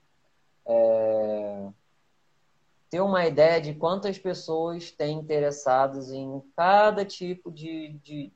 [0.65, 1.67] é,
[2.89, 7.93] ter uma ideia de quantas pessoas têm interessadas em cada tipo de.
[8.03, 8.31] de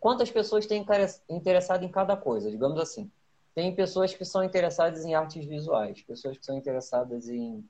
[0.00, 0.86] quantas pessoas têm
[1.28, 3.10] interessado em cada coisa, digamos assim.
[3.58, 7.68] Tem pessoas que são interessadas em artes visuais, pessoas que são interessadas em,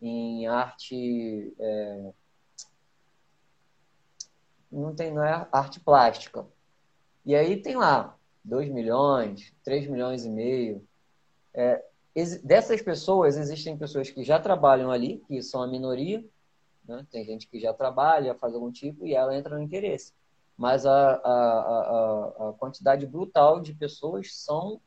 [0.00, 1.54] em arte.
[1.58, 2.10] É,
[4.72, 6.46] não tem não é arte plástica.
[7.22, 10.82] E aí tem lá 2 milhões, 3 milhões e meio.
[11.52, 11.84] É,
[12.42, 16.24] dessas pessoas, existem pessoas que já trabalham ali, que são a minoria,
[16.88, 17.06] né?
[17.10, 20.14] tem gente que já trabalha, faz algum tipo, e ela entra no interesse.
[20.56, 24.80] Mas a, a, a, a quantidade brutal de pessoas são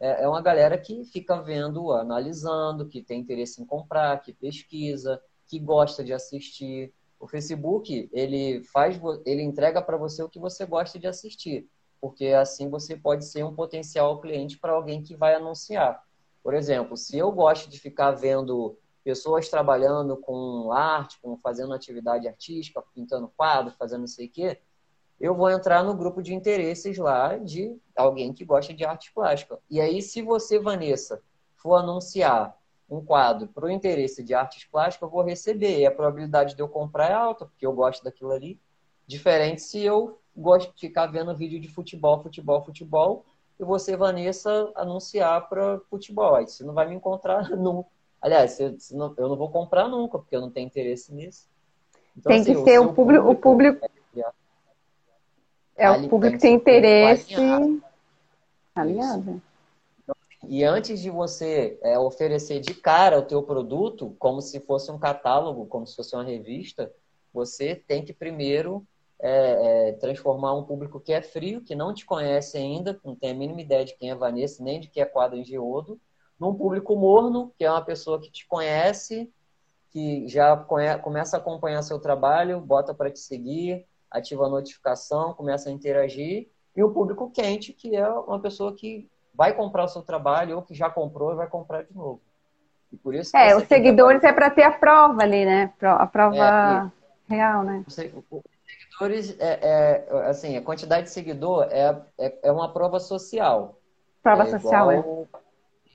[0.00, 5.20] é, é uma galera que fica vendo, analisando, que tem interesse em comprar, que pesquisa,
[5.46, 6.92] que gosta de assistir.
[7.18, 11.68] O Facebook, ele faz, ele entrega para você o que você gosta de assistir
[12.00, 16.02] porque assim você pode ser um potencial cliente para alguém que vai anunciar.
[16.42, 22.28] Por exemplo, se eu gosto de ficar vendo pessoas trabalhando com arte, com fazendo atividade
[22.28, 24.60] artística, pintando quadros, fazendo não sei o quê,
[25.18, 29.58] eu vou entrar no grupo de interesses lá de alguém que gosta de arte plástica.
[29.70, 31.22] E aí, se você, Vanessa,
[31.54, 32.56] for anunciar
[32.88, 35.80] um quadro para o interesse de artes plásticas, eu vou receber.
[35.80, 38.60] E a probabilidade de eu comprar é alta, porque eu gosto daquilo ali.
[39.06, 43.24] Diferente se eu gosto de ficar vendo vídeo de futebol, futebol, futebol,
[43.58, 46.34] e você, Vanessa, anunciar para futebol.
[46.34, 47.88] Aí você não vai me encontrar nunca.
[48.20, 51.48] Aliás, eu não, vou comprar nunca, porque eu não tenho interesse nisso.
[52.16, 53.28] Então, tem assim, que ser o, público.
[53.28, 53.86] O público
[55.76, 57.34] é, o público que tem interesse.
[58.74, 59.40] Alinhado.
[60.48, 64.98] E antes de você é, oferecer de cara o teu produto, como se fosse um
[64.98, 66.92] catálogo, como se fosse uma revista,
[67.32, 68.86] você tem que primeiro
[69.18, 73.30] é, é, transformar um público que é frio, que não te conhece ainda, não tem
[73.30, 75.98] a mínima ideia de quem é Vanessa, nem de que é quadro em geodo,
[76.38, 79.32] num público morno, que é uma pessoa que te conhece,
[79.90, 85.34] que já conhece, começa a acompanhar seu trabalho, bota para te seguir, ativa a notificação,
[85.34, 89.88] começa a interagir, e o público quente, que é uma pessoa que vai comprar o
[89.88, 92.20] seu trabalho ou que já comprou e vai comprar de novo.
[92.92, 95.72] E por isso é, os seguidores é para ter a prova ali, né?
[95.82, 96.36] A prova
[97.28, 97.84] é, real, né?
[97.88, 103.78] seguidores, é, é, assim, a quantidade de seguidor é, é, é uma prova social.
[104.22, 105.46] Prova é social, igual, é.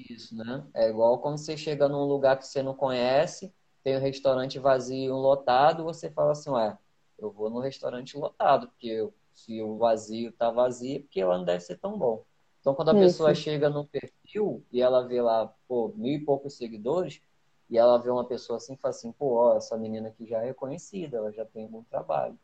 [0.09, 0.63] Isso, né?
[0.73, 5.13] É igual quando você chega num lugar que você não conhece, tem um restaurante vazio,
[5.13, 6.77] um lotado, você fala assim, ué,
[7.21, 11.37] eu vou no restaurante lotado, porque eu, se o vazio tá vazio, é porque lá
[11.37, 12.23] não deve ser tão bom.
[12.59, 13.01] Então, quando a Isso.
[13.01, 17.21] pessoa chega no perfil e ela vê lá, pô, mil e poucos seguidores,
[17.69, 20.47] e ela vê uma pessoa assim, fala assim, pô, ó, essa menina aqui já é
[20.47, 22.37] reconhecida, ela já tem algum trabalho.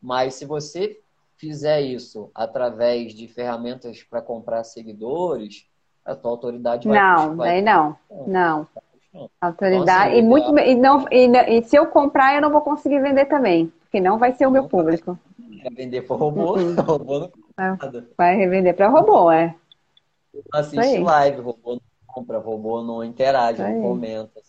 [0.00, 1.00] Mas se você
[1.36, 5.66] fizer isso através de ferramentas para comprar seguidores,
[6.04, 6.98] a tua autoridade vai...
[6.98, 7.62] Não, vai...
[7.62, 8.68] não, não.
[9.40, 9.84] Autoridade.
[9.84, 13.00] Então, assim, e, muito, e, não, e, e, se eu comprar, eu não vou conseguir
[13.00, 15.16] vender também, porque não vai ser o meu público.
[15.38, 16.74] Vai vender para robô, uhum.
[16.82, 17.32] robô não
[18.16, 19.54] Vai revender para robô, é.
[20.52, 24.42] Assiste live, robô não compra, robô não interage, não comenta.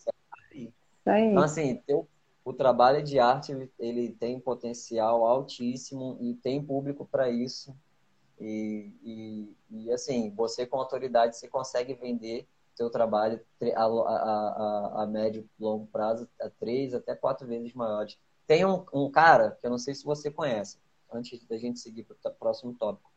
[1.06, 2.08] Então, assim, teu,
[2.44, 7.72] o trabalho de arte ele, ele tem potencial altíssimo e tem público para isso.
[8.40, 13.40] E, e, e, assim, você com autoridade, você consegue vender seu trabalho
[13.76, 18.18] a, a, a, a médio e longo prazo a três até quatro vezes maiores.
[18.46, 20.78] Tem um, um cara que eu não sei se você conhece,
[21.12, 23.10] antes da gente seguir para o próximo tópico.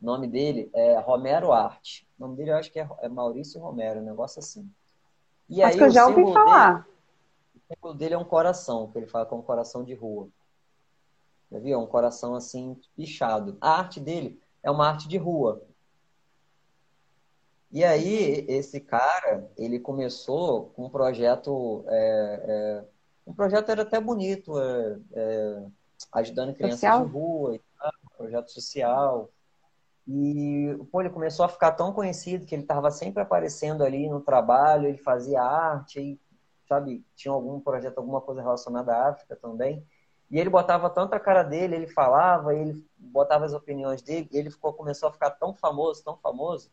[0.00, 2.08] O nome dele é Romero Arte.
[2.18, 4.68] O nome dele eu acho que é, é Maurício Romero, um negócio assim.
[5.48, 6.82] E acho aí, que eu já ouvi falar.
[6.82, 6.86] Dele,
[7.54, 10.28] o símbolo dele é um coração, que ele fala que é um coração de rua.
[11.52, 11.74] Já viu?
[11.74, 13.56] É um coração assim, pichado.
[13.60, 15.62] A arte dele é uma arte de rua.
[17.70, 21.84] E aí, esse cara, ele começou com um projeto.
[21.88, 22.91] É, é,
[23.26, 25.66] um projeto era até bonito, é, é
[26.12, 27.06] ajudando crianças social?
[27.06, 27.60] de rua,
[28.16, 29.30] projeto social.
[30.06, 34.20] E pô, ele começou a ficar tão conhecido que ele estava sempre aparecendo ali no
[34.20, 36.20] trabalho, ele fazia arte, e,
[36.68, 39.86] sabe, tinha algum projeto, alguma coisa relacionada à África também.
[40.30, 44.38] E ele botava tanto a cara dele, ele falava, ele botava as opiniões dele, e
[44.38, 46.70] ele ficou, começou a ficar tão famoso, tão famoso,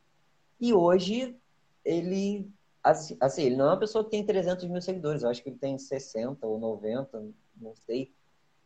[0.60, 1.38] e hoje
[1.86, 2.52] ele,
[2.84, 5.50] assim, assim, ele não é uma pessoa que tem 300 mil seguidores, eu acho que
[5.50, 7.26] ele tem 60 ou 90,
[7.58, 8.14] não sei.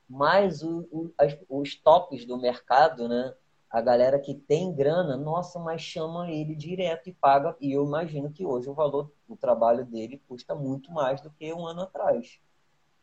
[0.08, 3.34] Mas o, o, as, os tops do mercado, né?
[3.70, 7.56] A galera que tem grana, nossa, mas chama ele direto e paga.
[7.60, 11.52] E eu imagino que hoje o valor do trabalho dele custa muito mais do que
[11.52, 12.40] um ano atrás.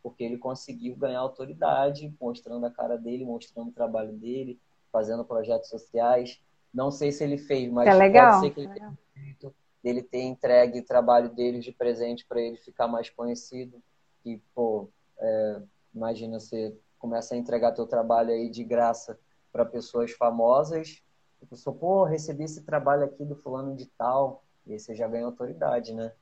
[0.00, 4.60] Porque ele conseguiu ganhar autoridade, mostrando a cara dele, mostrando o trabalho dele,
[4.92, 6.40] fazendo projetos sociais.
[6.72, 8.34] Não sei se ele fez, mas é legal.
[8.34, 12.40] pode ser que ele tenha feito, ele ter entregue o trabalho dele de presente para
[12.40, 13.82] ele ficar mais conhecido.
[14.24, 14.88] E, pô,
[15.18, 15.62] é,
[15.94, 19.18] imagina você começa a entregar teu trabalho aí de graça
[19.52, 21.02] para pessoas famosas.
[21.42, 24.44] A pessoa, pô, recebi esse trabalho aqui do fulano de tal.
[24.66, 26.12] E aí você já ganha autoridade, né?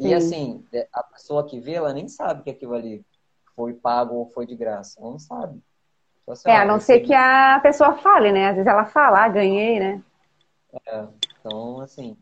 [0.00, 3.04] E assim, a pessoa que vê, ela nem sabe que aquilo ali
[3.54, 5.00] foi pago ou foi de graça.
[5.00, 5.60] Ela não sabe.
[6.44, 8.48] É, a não ser que a pessoa fale, né?
[8.48, 10.02] Às vezes ela fala, ah, ganhei, né?
[10.86, 11.06] É,
[11.38, 12.16] então, assim,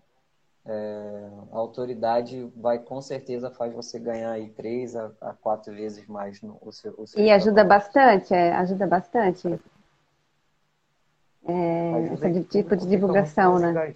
[0.66, 6.06] é, a autoridade vai com certeza faz você ganhar aí três a, a quatro vezes
[6.06, 9.60] mais no o seu, o seu E ajuda bastante, é, ajuda bastante.
[11.46, 13.94] É, esse tipo de divulgação, né?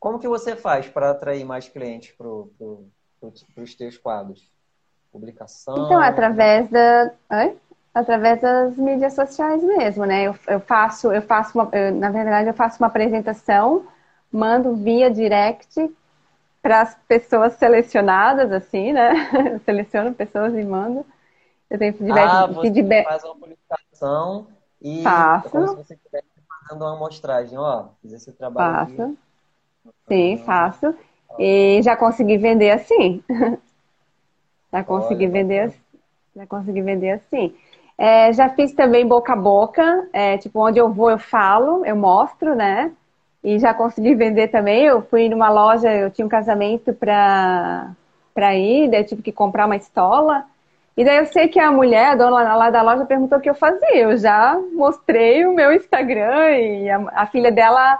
[0.00, 2.88] Como que você faz para atrair mais clientes para pro,
[3.20, 4.50] pro, os teus quadros?
[5.12, 5.74] Publicação?
[5.84, 7.12] Então, através da.
[7.30, 7.56] Oi?
[7.94, 10.24] através das mídias sociais mesmo, né?
[10.24, 13.86] Eu, eu faço, eu faço uma, eu, na verdade, eu faço uma apresentação,
[14.34, 15.94] mando via direct
[16.60, 19.60] para as pessoas selecionadas, assim, né?
[19.64, 21.06] Seleciono pessoas e mando.
[21.70, 22.28] Eu tenho feedback.
[22.28, 23.04] Ah, você feedback.
[23.04, 24.48] faz uma publicação
[24.82, 25.46] e faço.
[25.46, 26.26] É como se você estivesse
[26.66, 28.96] fazendo uma amostragem, ó, fiz esse trabalho.
[28.96, 29.02] Faço.
[29.02, 29.16] Aqui.
[30.08, 30.94] Sim, faço.
[31.38, 33.22] E já consegui vender assim.
[34.72, 35.80] já consegui Olha, vender assim.
[36.34, 37.56] Já consegui vender assim.
[37.96, 41.94] É, já fiz também boca a boca, é, tipo, onde eu vou eu falo, eu
[41.94, 42.92] mostro, né?
[43.44, 44.84] E já consegui vender também.
[44.84, 47.94] Eu fui numa loja, eu tinha um casamento pra
[48.56, 50.44] ir, daí eu tive que comprar uma estola.
[50.96, 53.50] E daí eu sei que a mulher, a dona lá da loja, perguntou o que
[53.50, 53.96] eu fazia.
[53.96, 57.98] Eu já mostrei o meu Instagram e a, a filha dela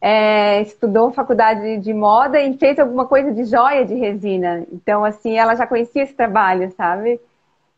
[0.00, 4.66] é, estudou faculdade de moda e fez alguma coisa de joia de resina.
[4.72, 7.20] Então, assim, ela já conhecia esse trabalho, sabe?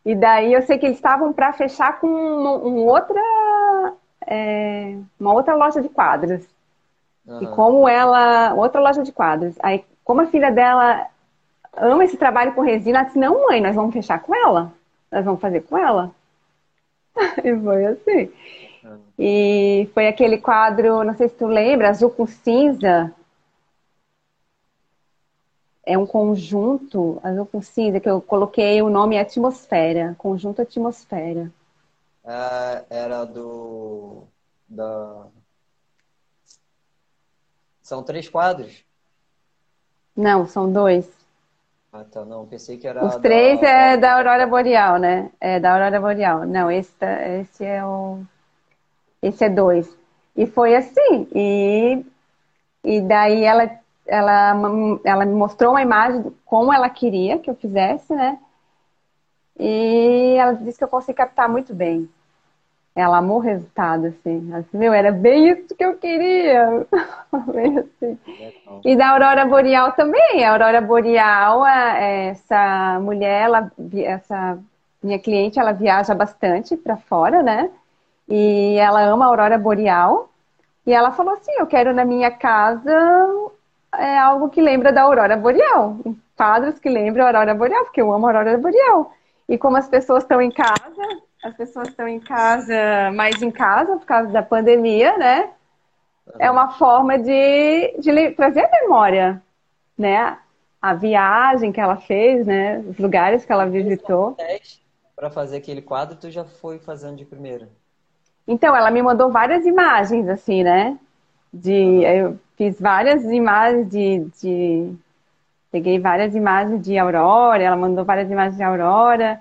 [0.04, 3.20] E daí eu sei que eles estavam para fechar com uma, um outra,
[4.26, 6.57] é, uma outra loja de quadros.
[7.28, 7.42] Uhum.
[7.42, 8.54] E como ela.
[8.54, 9.54] Outra loja de quadros.
[9.62, 11.06] Aí, como a filha dela
[11.76, 14.72] ama esse trabalho com resina, ela disse, não, mãe, nós vamos fechar com ela.
[15.12, 16.10] Nós vamos fazer com ela.
[17.44, 18.32] e foi assim.
[18.84, 18.98] Uhum.
[19.18, 23.12] E foi aquele quadro, não sei se tu lembra, azul com cinza,
[25.88, 31.50] é um conjunto, azul com cinza, que eu coloquei o nome Atmosfera, conjunto Atmosfera.
[32.22, 34.24] É, era do.
[34.68, 35.26] Da...
[37.88, 38.84] São três quadros?
[40.14, 41.10] Não, são dois.
[41.90, 42.22] Ah, tá.
[42.22, 43.02] Não, pensei que era.
[43.02, 43.66] Os três da...
[43.66, 45.30] é da Aurora Boreal, né?
[45.40, 46.44] É da Aurora Boreal.
[46.44, 48.20] Não, esse, tá, esse é o.
[49.22, 49.88] Esse é dois.
[50.36, 51.28] E foi assim.
[51.34, 52.04] E,
[52.84, 53.70] e daí ela,
[54.06, 54.54] ela,
[55.02, 58.38] ela me mostrou uma imagem como ela queria que eu fizesse, né?
[59.58, 62.06] E ela disse que eu consegui captar muito bem.
[62.94, 64.40] Ela amou o resultado, assim.
[64.40, 66.86] Disse, meu, era bem isso que eu queria.
[67.80, 68.18] assim.
[68.84, 70.44] E da Aurora Boreal também.
[70.44, 73.70] A Aurora Boreal, essa mulher, ela,
[74.02, 74.58] essa
[75.02, 77.70] minha cliente, ela viaja bastante para fora, né?
[78.28, 80.28] E ela ama a Aurora Boreal.
[80.84, 82.90] E ela falou assim, eu quero na minha casa
[83.96, 85.96] é algo que lembra da Aurora Boreal.
[86.36, 89.12] Quadros que lembram a Aurora Boreal, porque eu amo a Aurora Boreal.
[89.48, 93.96] E como as pessoas estão em casa, as pessoas estão em casa, mais em casa,
[93.96, 95.50] por causa da pandemia, né?
[96.38, 99.42] É uma forma de, de trazer a memória,
[99.96, 100.38] né?
[100.80, 102.78] A viagem que ela fez, né?
[102.80, 104.36] Os lugares que ela visitou.
[105.16, 107.68] Para fazer aquele quadro, tu já foi fazendo de primeira?
[108.46, 110.98] Então, ela me mandou várias imagens, assim, né?
[111.52, 114.96] De, eu fiz várias imagens de, de
[115.70, 119.40] Peguei várias imagens de aurora, ela mandou várias imagens de aurora.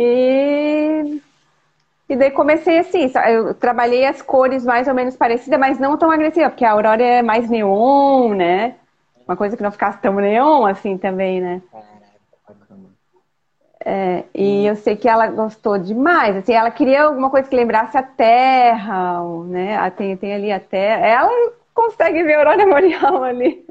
[0.00, 1.20] E,
[2.08, 6.08] e daí comecei assim, eu trabalhei as cores mais ou menos parecidas, mas não tão
[6.08, 8.76] agressiva, porque a aurora é mais neon, né?
[9.26, 11.60] Uma coisa que não ficasse tão neon assim também, né?
[13.84, 16.36] É, e eu sei que ela gostou demais.
[16.36, 19.90] Assim, ela queria alguma coisa que lembrasse a Terra, né?
[19.90, 21.06] Tem, tem ali a Terra.
[21.06, 23.66] Ela consegue ver a aurora boreal ali.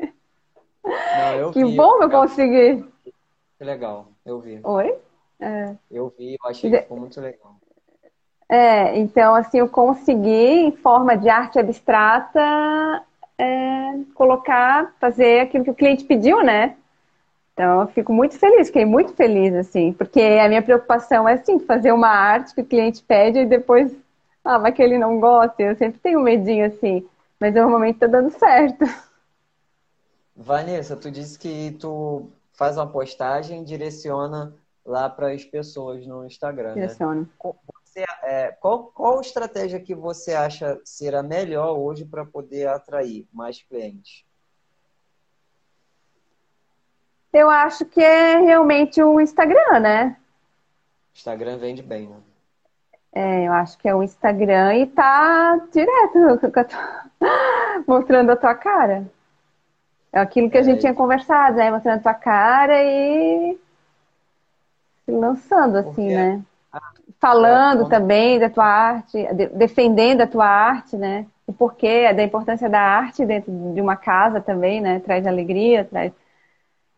[0.84, 2.86] Não, que vi, bom eu consegui.
[3.58, 4.60] Que legal, eu vi.
[4.64, 5.07] Oi?
[5.40, 5.76] É.
[5.92, 7.56] Eu vi, eu achei que ficou muito legal.
[8.50, 13.04] É, então assim, eu consegui, em forma de arte abstrata,
[13.38, 16.76] é, colocar, fazer aquilo que o cliente pediu, né?
[17.54, 21.60] Então eu fico muito feliz, fiquei muito feliz, assim, porque a minha preocupação é assim,
[21.60, 23.92] fazer uma arte que o cliente pede e depois,
[24.44, 25.62] ah, vai que ele não gosta.
[25.62, 27.06] Eu sempre tenho um medinho assim,
[27.40, 28.86] mas normalmente tá dando certo.
[30.36, 34.54] Vanessa, tu disse que tu faz uma postagem e direciona
[34.88, 36.74] lá para as pessoas no Instagram, né?
[36.82, 37.22] Direciona.
[37.22, 37.28] né?
[37.84, 43.28] Você, é, qual, qual estratégia que você acha ser a melhor hoje para poder atrair
[43.34, 44.26] mais clientes?
[47.34, 50.18] Eu acho que é realmente o Instagram, né?
[51.14, 52.18] Instagram vende bem, né?
[53.14, 56.18] É, eu acho que é o Instagram e tá direto
[57.86, 59.12] mostrando a tua cara.
[60.14, 60.82] É aquilo que a gente é.
[60.82, 61.70] tinha conversado, né?
[61.72, 63.60] Mostrando a tua cara e
[65.12, 66.16] lançando, assim, Porque...
[66.16, 66.42] né?
[67.20, 71.26] Falando também da tua arte, defendendo a tua arte, né?
[71.48, 75.00] O porquê da importância da arte dentro de uma casa também, né?
[75.00, 76.14] Traz alegria, traz.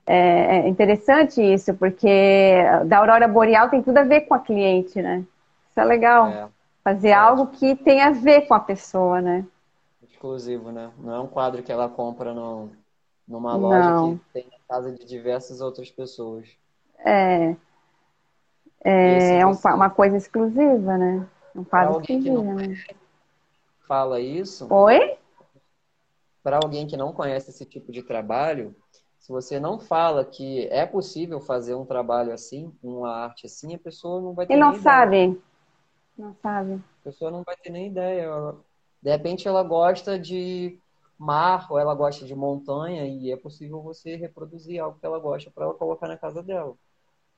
[0.06, 5.02] É, é interessante isso, porque da Aurora Boreal tem tudo a ver com a cliente,
[5.02, 5.24] né?
[5.70, 6.28] Isso é legal.
[6.28, 6.48] É.
[6.84, 7.14] Fazer é.
[7.14, 9.46] algo que tem a ver com a pessoa, né?
[10.02, 10.90] Exclusivo, né?
[10.98, 12.70] Não é um quadro que ela compra no,
[13.28, 14.18] numa loja Não.
[14.18, 16.48] que tem a casa de diversas outras pessoas.
[17.06, 17.56] É.
[18.84, 21.28] É, é um, uma coisa exclusiva, né?
[21.56, 22.78] Um quadro exclusivo, né?
[23.88, 24.68] Fala isso.
[24.72, 25.18] Oi?
[26.42, 28.76] Para alguém que não conhece esse tipo de trabalho,
[29.20, 33.80] se você não fala que é possível fazer um trabalho assim, uma arte assim, a
[33.80, 35.18] pessoa não vai ter Ele não sabe.
[35.18, 35.38] Ideia.
[36.18, 36.74] Não sabe.
[36.74, 38.56] A pessoa não vai ter nem ideia.
[39.02, 40.80] De repente ela gosta de
[41.18, 45.52] mar ou ela gosta de montanha e é possível você reproduzir algo que ela gosta
[45.52, 46.76] para ela colocar na casa dela.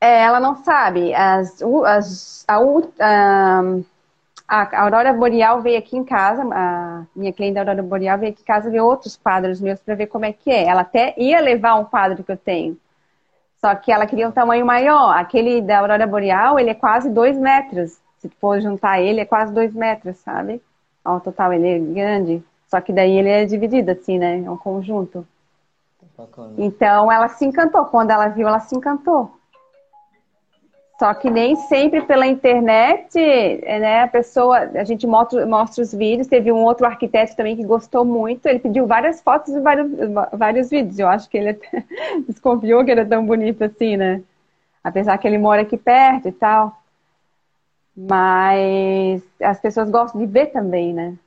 [0.02, 1.14] É, ela não sabe.
[1.14, 2.58] As, as, a,
[3.00, 3.62] a,
[4.48, 8.42] a, Aurora Boreal veio aqui em casa, a minha cliente da Aurora Boreal veio aqui
[8.42, 10.66] em casa ver outros quadros meus para ver como é que é.
[10.66, 12.76] Ela até ia levar um quadro que eu tenho.
[13.60, 15.16] Só que ela queria um tamanho maior.
[15.16, 18.00] Aquele da Aurora Boreal, ele é quase dois metros.
[18.18, 20.60] Se for juntar ele, é quase dois metros, sabe?
[21.06, 22.44] Ao total, ele é grande.
[22.68, 24.42] Só que daí ele é dividido, assim, né?
[24.44, 25.28] É um conjunto.
[26.18, 26.54] Bacana.
[26.58, 27.86] Então ela se encantou.
[27.86, 29.32] Quando ela viu, ela se encantou.
[31.02, 34.04] Só que nem sempre pela internet, né?
[34.04, 36.28] A pessoa, a gente mostra, mostra os vídeos.
[36.28, 38.46] Teve um outro arquiteto também que gostou muito.
[38.46, 39.90] Ele pediu várias fotos e vários,
[40.32, 41.00] vários vídeos.
[41.00, 41.84] Eu acho que ele até
[42.30, 44.22] desconfiou que era tão bonito assim, né?
[44.84, 46.78] Apesar que ele mora aqui perto e tal.
[47.98, 51.18] Mas as pessoas gostam de ver também, né?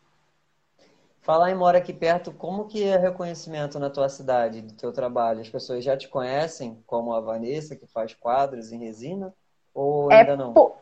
[1.21, 5.41] Falar em mora aqui perto, como que é reconhecimento na tua cidade, do teu trabalho?
[5.41, 9.35] As pessoas já te conhecem como a Vanessa, que faz quadros em resina?
[9.75, 10.53] Ou é ainda não?
[10.53, 10.79] Pou...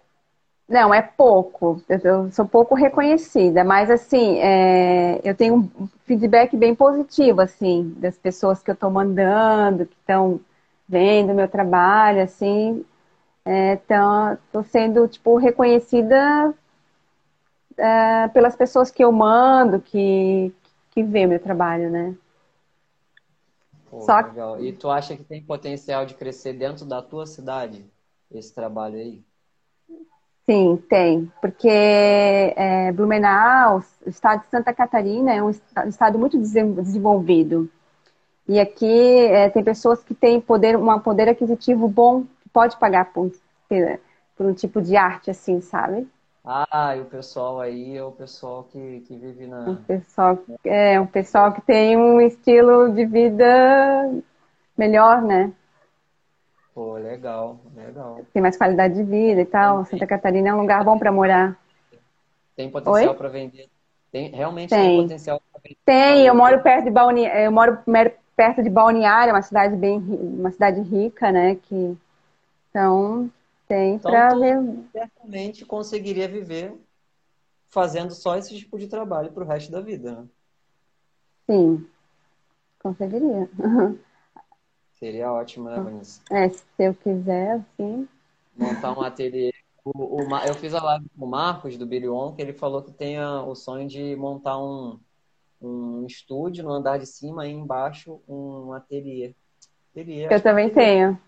[0.68, 1.82] Não, é pouco.
[1.88, 5.20] Eu sou pouco reconhecida, mas assim, é...
[5.24, 10.40] eu tenho um feedback bem positivo, assim, das pessoas que eu estou mandando, que estão
[10.88, 12.84] vendo meu trabalho, assim,
[13.46, 16.54] então estou sendo tipo reconhecida
[17.76, 20.52] é, pelas pessoas que eu mando, que
[20.92, 22.14] que vê meu trabalho, né?
[23.90, 24.20] Pô, Só...
[24.20, 24.62] legal.
[24.62, 27.84] E tu acha que tem potencial de crescer dentro da tua cidade
[28.38, 29.22] esse trabalho aí?
[30.44, 37.70] Sim, tem, porque é, Blumenau, o estado de Santa Catarina, é um estado muito desenvolvido.
[38.48, 43.12] E aqui é, tem pessoas que têm poder, um poder aquisitivo bom, que pode pagar
[43.12, 43.30] por,
[44.36, 46.08] por um tipo de arte, assim, sabe?
[46.44, 49.60] Ah, e o pessoal aí é o pessoal que, que vive na.
[49.60, 54.10] Um pessoal, é, um pessoal que tem um estilo de vida
[54.76, 55.52] melhor, né?
[56.74, 58.20] Pô, legal, legal.
[58.32, 59.84] Tem mais qualidade de vida e tal.
[59.84, 61.58] Santa Catarina é um lugar bom para morar.
[62.56, 63.68] Tem potencial para vender.
[64.10, 65.78] Tem, realmente tem, tem potencial para vender.
[65.84, 67.78] Tem, eu moro perto de Balneário, eu moro
[68.34, 71.56] perto de Balneário, uma cidade bem, uma cidade rica, né?
[71.56, 71.96] Que
[72.70, 73.30] então
[73.68, 74.58] tem então, para ver.
[74.92, 76.74] Certamente conseguiria viver
[77.68, 80.28] fazendo só esse tipo de trabalho para o resto da vida, né?
[81.46, 81.86] Sim,
[82.82, 83.48] conseguiria.
[85.02, 86.20] Seria ótimo, né, Vanessa?
[86.30, 88.06] É, se eu quiser, sim.
[88.56, 89.52] Montar um ateliê.
[89.84, 89.90] O,
[90.22, 92.92] o, eu fiz a live com o Marcos, do Billy On, que ele falou que
[92.92, 95.00] tem a, o sonho de montar um,
[95.60, 99.34] um estúdio no andar de cima e embaixo um ateliê.
[99.90, 100.76] ateliê eu também que...
[100.76, 101.18] tenho.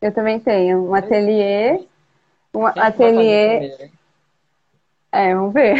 [0.00, 0.88] Eu também tenho.
[0.88, 1.88] Um ateliê.
[2.54, 3.90] Um Quem ateliê.
[5.10, 5.74] É, vamos ver.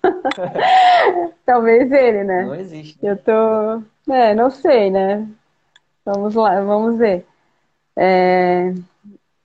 [1.44, 2.44] Talvez ele, né?
[2.44, 3.04] Não existe.
[3.04, 4.12] Eu tô.
[4.12, 5.28] É, não sei, né?
[6.08, 7.26] Vamos lá, vamos ver.
[7.94, 8.72] É...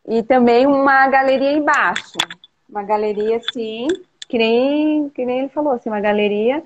[0.08, 2.14] E também uma galeria embaixo.
[2.70, 3.88] Uma galeria assim,
[4.30, 6.64] que nem, que nem ele falou, assim, uma galeria.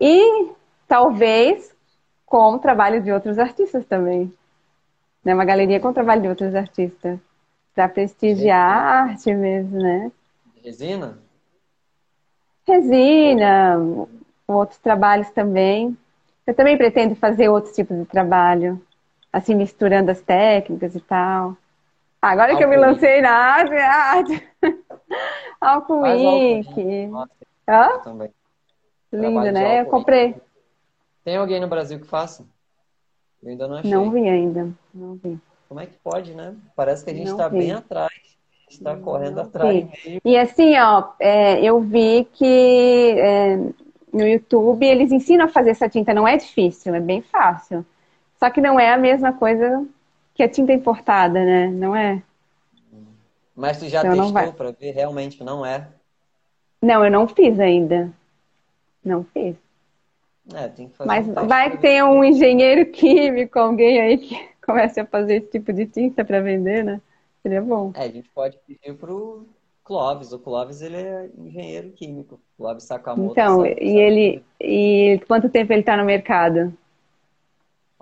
[0.00, 0.50] E
[0.88, 1.72] talvez
[2.24, 4.32] com o trabalho de outros artistas também.
[5.24, 5.34] Né?
[5.34, 7.20] Uma galeria com o trabalho de outros artistas.
[7.76, 10.10] Para prestigiar a arte mesmo, né?
[10.64, 11.16] Resina?
[12.66, 13.78] Resina,
[14.48, 15.96] outros trabalhos também.
[16.44, 18.82] Eu também pretendo fazer outros tipos de trabalho
[19.36, 21.54] assim, misturando as técnicas e tal.
[22.22, 24.48] Agora que eu me lancei na arte.
[25.60, 27.10] Alcoink.
[27.68, 27.98] Hã?
[28.02, 28.30] Também.
[29.12, 29.82] Lindo, né?
[29.82, 30.36] Eu comprei.
[31.22, 32.46] Tem alguém no Brasil que faça?
[33.42, 33.90] Eu ainda não achei.
[33.90, 34.70] Não vi ainda.
[34.94, 35.38] Não vi.
[35.68, 36.54] Como é que pode, né?
[36.74, 38.10] Parece que a gente está bem atrás.
[38.10, 39.86] A gente está correndo atrás.
[40.24, 43.56] E assim, ó, é, eu vi que é,
[44.12, 46.14] no YouTube eles ensinam a fazer essa tinta.
[46.14, 47.84] Não é difícil, é bem fácil.
[48.38, 49.86] Só que não é a mesma coisa
[50.34, 51.68] que a tinta importada, né?
[51.68, 52.22] Não é?
[53.54, 55.88] Mas tu já então testou para ver realmente não é?
[56.82, 58.12] Não, eu não fiz ainda.
[59.02, 59.56] Não fiz.
[60.54, 64.48] É, tem que fazer Mas um vai que tenha um engenheiro químico, alguém aí que
[64.64, 67.00] comece a fazer esse tipo de tinta para vender, né?
[67.42, 67.92] Seria bom.
[67.94, 69.46] É, a gente pode pedir pro
[69.82, 70.32] Clóvis.
[70.32, 72.40] O Clóvis, ele é engenheiro químico.
[72.56, 73.32] Clóvis Sakamoto.
[73.32, 74.44] Então, sabe, e sabe ele...
[74.60, 76.72] E quanto tempo ele está no mercado?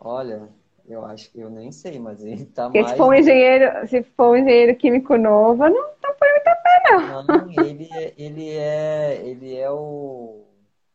[0.04, 0.50] Olha,
[0.86, 2.92] eu acho que eu nem sei, mas ele tá Porque mais.
[2.92, 6.56] Se for um engenheiro, se for um engenheiro químico novo, não, não foi muito a
[6.56, 7.22] pé, não.
[7.22, 9.26] Não, ele, é, ele é.
[9.26, 10.44] Ele é o.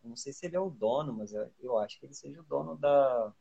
[0.04, 2.78] Não sei se ele é o dono, mas eu acho que ele seja o dono
[2.78, 3.34] da.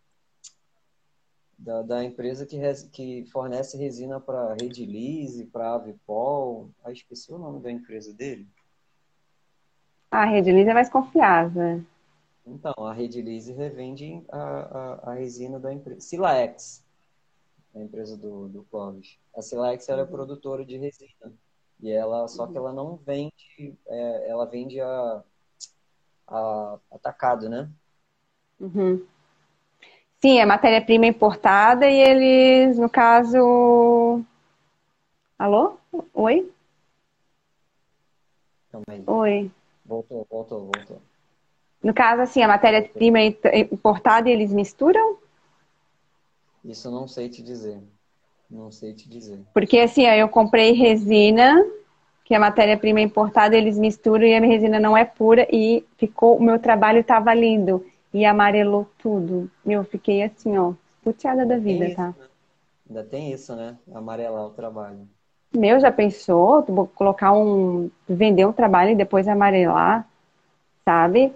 [1.61, 6.71] Da, da empresa que, res, que fornece resina para Redilize, para Avipol.
[6.85, 8.47] Ah, esqueci o nome da empresa dele.
[10.09, 11.85] Ah, a Redilize é mais confiável.
[12.51, 16.01] Então, a Redilize revende a, a, a, resina da empresa.
[16.01, 16.83] Silaex,
[17.75, 19.19] a empresa do, do Clóvis.
[19.37, 21.33] A Silaex era é produtora de resina.
[21.81, 25.23] E ela, só que ela não vende, é, ela vende a,
[26.27, 27.71] a atacado, né?
[28.59, 29.07] Uhum.
[30.21, 34.25] Sim, é matéria-prima importada e eles, no caso.
[35.39, 35.79] Alô?
[36.15, 36.53] Oi?
[38.73, 39.05] Também.
[39.07, 39.51] Oi.
[39.85, 41.08] Voltou, voltou, voltou.
[41.83, 45.17] No caso, assim, a matéria-prima é importada e eles misturam?
[46.65, 47.81] Isso eu não sei te dizer.
[48.51, 49.41] Não sei te dizer.
[49.55, 51.65] Porque assim, eu comprei resina,
[52.25, 55.85] que a matéria-prima é importada, eles misturam e a minha resina não é pura e
[55.97, 59.51] ficou, o meu trabalho estava lindo e amarelou tudo.
[59.65, 60.73] Eu fiquei assim, ó,
[61.03, 62.09] puteada da vida, isso, tá?
[62.09, 62.15] Né?
[62.89, 63.77] Ainda tem isso, né?
[63.95, 65.09] Amarelar o trabalho.
[65.55, 66.63] Meu, já pensou?
[66.63, 67.91] Vou colocar um.
[68.07, 70.07] vender um trabalho e depois amarelar,
[70.85, 71.33] sabe?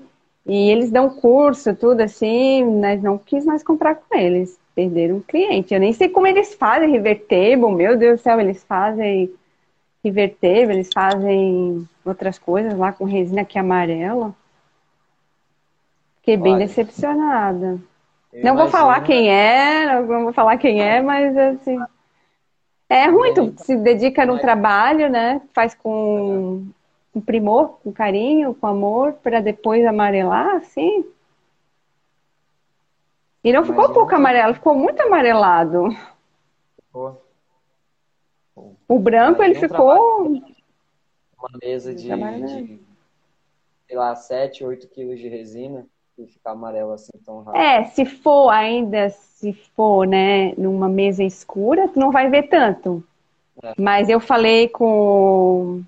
[0.46, 4.58] E eles dão curso, tudo assim, mas não quis mais comprar com eles.
[4.74, 5.72] Perderam um cliente.
[5.72, 9.32] Eu nem sei como eles fazem revertable, meu Deus do céu, eles fazem
[10.02, 14.34] revertable, eles fazem outras coisas lá com resina que é amarela.
[16.16, 17.80] Fiquei bem Olha, decepcionada.
[18.32, 21.78] Não vou falar quem é, não vou falar quem é, mas assim.
[22.88, 25.40] É ruim, tu se dedica no trabalho, né?
[25.54, 26.66] Faz com,
[27.12, 31.04] com primor, com carinho, com amor, para depois amarelar, assim.
[33.44, 35.88] E não ficou pouco amarelo, ficou muito amarelado.
[36.76, 37.22] Ficou.
[38.88, 40.26] O branco, ele ficou.
[40.26, 42.80] Uma mesa de, de,
[43.86, 45.86] sei lá, 7, 8 quilos de resina
[46.16, 47.60] e ficar amarelo assim tão rápido.
[47.60, 53.02] É, se for ainda, se for, né, numa mesa escura, tu não vai ver tanto.
[53.62, 53.74] É.
[53.76, 55.82] Mas eu falei com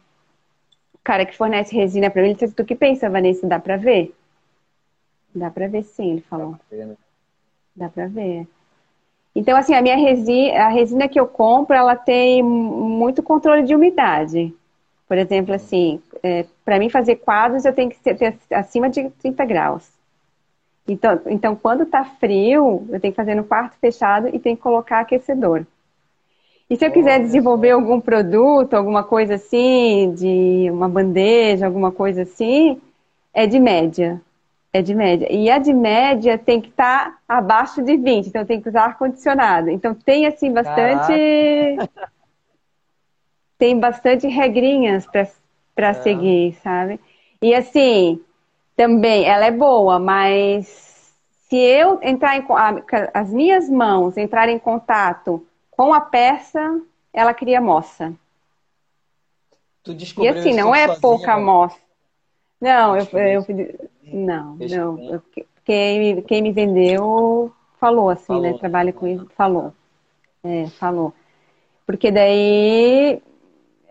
[1.05, 4.15] cara que fornece resina para mim, ele disse, tu que pensa, Vanessa, dá pra ver?
[5.35, 6.53] Dá pra ver sim, ele falou.
[6.53, 6.97] Dá pra ver, né?
[7.77, 8.49] Dá pra ver.
[9.35, 13.75] Então, assim, a minha resina, a resina que eu compro, ela tem muito controle de
[13.75, 14.55] umidade.
[15.09, 19.45] Por exemplo, assim, é, para mim fazer quadros, eu tenho que ter acima de 30
[19.45, 19.93] graus.
[20.87, 24.63] Então, então quando está frio, eu tenho que fazer no quarto fechado e tenho que
[24.63, 25.67] colocar aquecedor.
[26.69, 32.23] E se eu quiser desenvolver algum produto, alguma coisa assim, de uma bandeja, alguma coisa
[32.23, 32.81] assim,
[33.33, 34.21] é de média.
[34.73, 35.31] É de média.
[35.31, 38.87] E a de média tem que estar tá abaixo de 20, então tem que usar
[38.87, 39.71] ar-condicionado.
[39.71, 41.13] Então tem assim bastante.
[41.77, 42.15] Caraca.
[43.57, 45.95] Tem bastante regrinhas para é.
[45.95, 46.99] seguir, sabe?
[47.41, 48.21] E assim,
[48.77, 51.13] também ela é boa, mas
[51.49, 52.45] se eu entrar em
[53.15, 55.47] as minhas mãos entrarem em contato
[55.77, 56.81] com a peça,
[57.13, 58.13] ela cria moça.
[59.83, 61.77] Tu descobriu e assim, não é pouca moça.
[62.61, 63.45] Não, eu, eu,
[64.05, 65.23] não, não.
[65.65, 68.59] quem, quem me vendeu falou assim, né, falou, né?
[68.59, 69.73] Trabalha com isso, falou.
[70.43, 71.13] É, falou.
[71.87, 73.21] Porque daí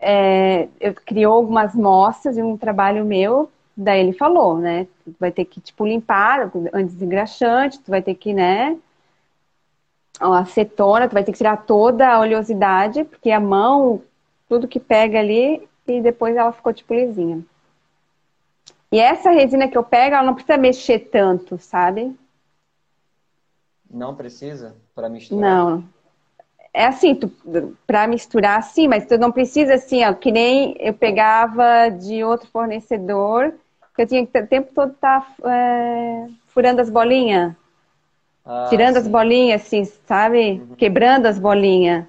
[0.00, 4.88] é, eu criou algumas mostras de um trabalho meu, daí ele falou, né?
[5.04, 8.76] Tu vai ter que, tipo, limpar antes engraxante, tu vai ter que, né?
[10.20, 14.02] A acetona, tu vai ter que tirar toda a oleosidade, porque a mão,
[14.48, 17.44] tudo que pega ali, e depois ela ficou tipo lisinha.
[18.90, 22.14] E essa resina que eu pego, ela não precisa mexer tanto, sabe?
[23.90, 25.42] Não precisa para misturar?
[25.42, 25.84] Não.
[26.72, 27.18] É assim,
[27.86, 32.48] para misturar sim, mas tu não precisa assim, ó, que nem eu pegava de outro
[32.50, 33.54] fornecedor,
[33.94, 37.54] que eu tinha que o tempo todo estar tá, é, furando as bolinhas.
[38.44, 39.00] Ah, tirando sim.
[39.00, 40.60] as bolinhas, assim, sabe?
[40.60, 40.76] Uhum.
[40.76, 42.04] Quebrando as bolinhas.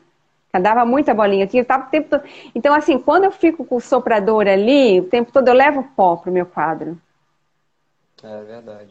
[0.61, 1.47] Dava muita bolinha.
[1.47, 2.23] tinha, tava o tempo todo...
[2.53, 6.15] Então, assim, quando eu fico com o soprador ali, o tempo todo eu levo pó
[6.15, 6.97] pro meu quadro.
[8.23, 8.89] É verdade.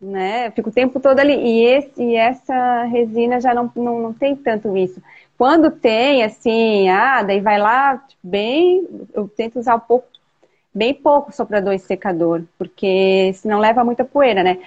[0.00, 0.48] Né?
[0.48, 1.34] Eu fico o tempo todo ali.
[1.34, 5.02] E, esse, e essa resina já não, não, não tem tanto isso.
[5.36, 10.08] Quando tem, assim, ah, daí vai lá bem, eu tento usar um pouco,
[10.74, 14.58] bem pouco soprador e secador, porque senão leva muita poeira, né?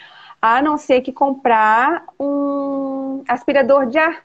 [0.42, 4.24] A não ser que comprar um aspirador de ar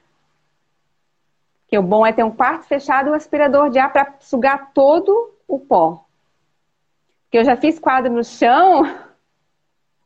[1.68, 4.72] que o bom é ter um quarto fechado e um aspirador de ar para sugar
[4.72, 6.04] todo o pó.
[7.24, 8.84] Porque eu já fiz quadro no chão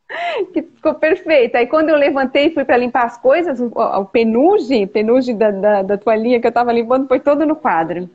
[0.53, 1.55] que ficou perfeito.
[1.55, 5.51] Aí quando eu levantei e fui para limpar as coisas, o, o penuge, penuge da,
[5.51, 8.09] da, da toalhinha que eu estava limpando foi todo no quadro.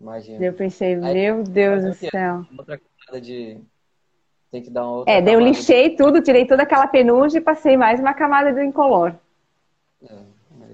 [0.00, 0.44] Imagina.
[0.44, 2.44] Eu pensei, Aí, meu Deus do céu.
[2.58, 3.60] Outra camada de.
[4.52, 5.12] Tem que dar uma outra.
[5.12, 5.96] É, daí eu lixei de...
[5.96, 9.14] tudo, tirei toda aquela penugem e passei mais uma camada de incolor.
[10.02, 10.32] É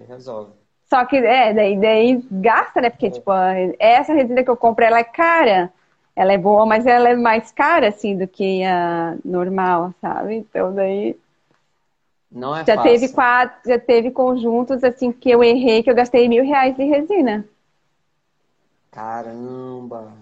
[0.08, 0.52] resolve.
[0.88, 2.90] Só que, é, daí, daí gasta, né?
[2.90, 3.10] Porque, é.
[3.10, 3.30] tipo,
[3.78, 5.72] essa resina que eu compro, ela é cara.
[6.16, 10.36] Ela é boa, mas ela é mais cara, assim, do que a normal, sabe?
[10.36, 11.16] Então, daí...
[12.32, 12.90] Não é já fácil.
[12.90, 16.84] Teve quatro, já teve conjuntos, assim, que eu errei, que eu gastei mil reais de
[16.84, 17.44] resina.
[18.90, 20.12] Caramba!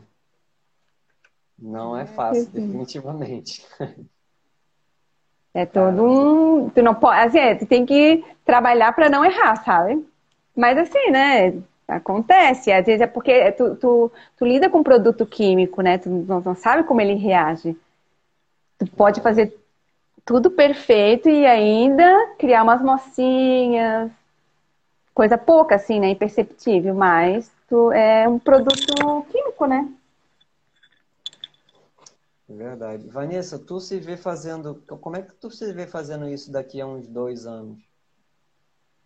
[1.59, 3.67] Não é fácil, definitivamente.
[5.57, 6.69] É todo um.
[6.69, 7.19] Tu não pode.
[7.19, 10.07] Assim, é, tu tem que trabalhar para não errar, sabe?
[10.55, 11.55] Mas assim, né?
[11.89, 12.71] Acontece.
[12.71, 15.97] Às vezes é porque tu, tu, tu lida com produto químico, né?
[15.97, 17.75] Tu não, não sabe como ele reage.
[18.79, 19.57] Tu pode fazer
[20.27, 24.11] tudo perfeito e ainda criar umas mocinhas.
[25.15, 26.11] Coisa pouca, assim, né?
[26.11, 29.89] Imperceptível, mas tu, é um produto químico, né?
[32.49, 33.09] Verdade.
[33.09, 34.83] Vanessa, tu se vê fazendo.
[35.01, 37.79] Como é que tu se vê fazendo isso daqui a uns dois anos?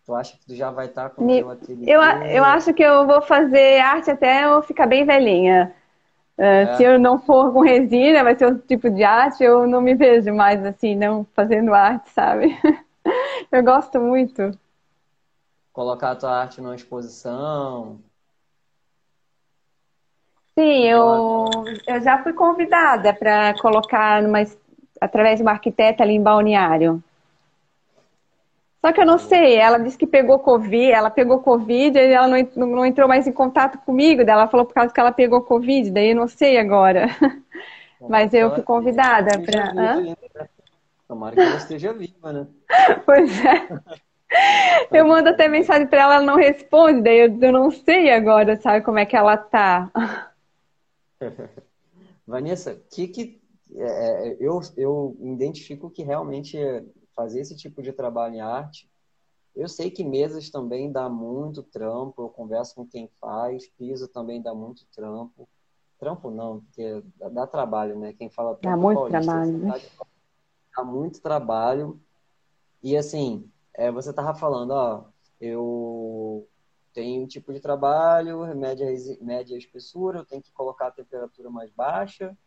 [0.05, 1.91] Tu acha que tu já vai estar com o teu ateliê?
[1.91, 5.73] Eu, eu acho que eu vou fazer arte até eu ficar bem velhinha.
[6.37, 6.75] Uh, é.
[6.75, 9.93] Se eu não for com resina, vai ser outro tipo de arte, eu não me
[9.93, 12.57] vejo mais assim, não fazendo arte, sabe?
[13.51, 14.51] eu gosto muito.
[15.71, 18.01] Colocar a tua arte numa exposição.
[20.57, 21.45] Sim, eu,
[21.87, 24.39] eu já fui convidada para colocar numa,
[24.99, 27.01] através de uma arquiteta ali em Balneário.
[28.81, 32.27] Só que eu não sei, ela disse que pegou Covid, ela pegou Covid e ela
[32.27, 35.41] não, não entrou mais em contato comigo, daí ela falou por causa que ela pegou
[35.41, 37.07] Covid, daí eu não sei agora.
[38.09, 39.73] Mas eu fui convidada para.
[39.73, 40.15] Né?
[41.07, 42.47] Tomara que ela esteja viva, né?
[43.05, 44.01] Pois é.
[44.89, 48.55] Eu mando até mensagem para ela, ela não responde, daí eu, eu não sei agora,
[48.55, 49.89] sabe, como é que ela tá.
[52.25, 53.41] Vanessa, que que
[53.73, 56.57] é, é, eu, eu identifico que realmente
[57.15, 58.89] fazer esse tipo de trabalho em arte,
[59.55, 64.41] eu sei que mesas também dá muito trampo, eu converso com quem faz, piso também
[64.41, 65.47] dá muito trampo.
[65.99, 68.13] Trampo não, porque dá, trabalho, né?
[68.13, 69.59] Quem fala trampo, dá muito paulista, trabalho.
[69.59, 69.81] Né?
[70.75, 72.01] Dá muito trabalho.
[72.81, 75.05] E assim, é, você tava falando, ó,
[75.39, 76.47] eu
[76.93, 78.87] tenho um tipo de trabalho, média,
[79.21, 82.37] média espessura, eu tenho que colocar a temperatura mais baixa,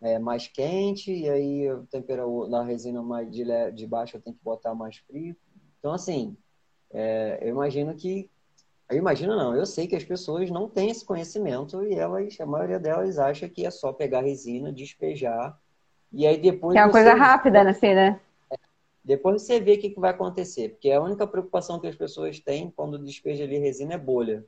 [0.00, 4.36] é, mais quente, e aí a temperatura na resina mais de, de baixo eu tenho
[4.36, 5.36] que botar mais frio.
[5.78, 6.36] Então, assim,
[6.92, 8.30] é, eu imagino que.
[8.88, 12.46] Eu imagino não, eu sei que as pessoas não têm esse conhecimento e elas, a
[12.46, 15.56] maioria delas acha que é só pegar resina, despejar,
[16.12, 16.74] e aí depois.
[16.74, 18.20] Que é uma coisa rápida, assim, né?
[19.04, 22.70] Depois você vê o que, vai acontecer, porque a única preocupação que as pessoas têm
[22.70, 24.44] quando despeja ali resina é bolha.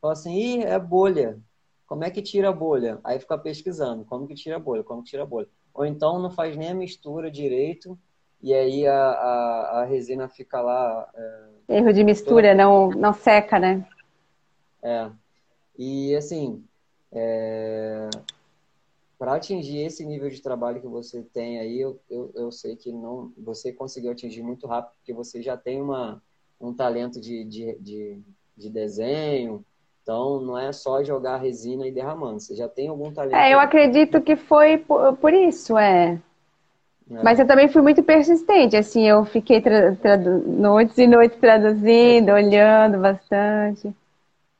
[0.00, 1.38] Fala assim, Ih, é bolha.
[1.86, 3.00] Como é que tira a bolha?
[3.02, 5.48] Aí fica pesquisando, como que tira a bolha, como que tira a bolha.
[5.74, 7.98] Ou então não faz nem a mistura direito
[8.42, 11.08] e aí a, a, a resina fica lá.
[11.68, 12.54] É, Erro de mistura, toda...
[12.54, 13.86] não, não seca, né?
[14.82, 15.10] É.
[15.76, 16.64] E assim,
[17.10, 18.08] é...
[19.18, 22.92] para atingir esse nível de trabalho que você tem aí, eu, eu, eu sei que
[22.92, 26.22] não você conseguiu atingir muito rápido, porque você já tem uma,
[26.60, 28.22] um talento de, de, de,
[28.56, 29.64] de desenho,
[30.08, 32.40] então, não é só jogar resina e derramando.
[32.40, 33.36] Você já tem algum talento.
[33.36, 36.18] É, eu acredito que foi por, por isso, é.
[37.10, 37.22] é.
[37.22, 38.74] Mas eu também fui muito persistente.
[38.74, 39.62] Assim, eu fiquei
[40.46, 42.32] noites e noites traduzindo, é.
[42.32, 43.94] olhando bastante,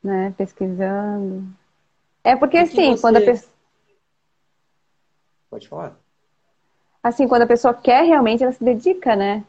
[0.03, 0.31] né?
[0.37, 1.45] Pesquisando.
[2.23, 3.01] É porque, assim, você...
[3.01, 3.51] quando a pessoa.
[5.49, 5.97] Pode falar.
[7.03, 9.43] Assim, quando a pessoa quer realmente, ela se dedica, né?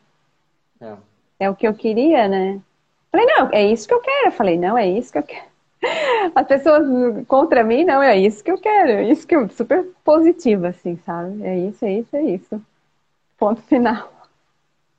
[0.80, 0.96] É.
[1.40, 2.60] É o que eu queria, né?
[3.10, 4.28] Falei, não, é isso que eu quero.
[4.28, 5.50] Eu falei, não, é isso que eu quero.
[6.34, 6.86] As pessoas
[7.26, 10.96] contra mim, não, é isso que eu quero, é isso que eu super positiva, assim,
[10.98, 11.42] sabe?
[11.42, 12.62] É isso, é isso, é isso.
[13.38, 14.12] Ponto final.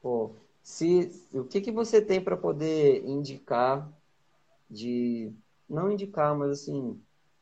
[0.02, 0.32] Pô,
[0.64, 3.88] se, o que, que você tem para poder indicar
[4.70, 5.32] de.
[5.70, 6.99] Não indicar, mas assim.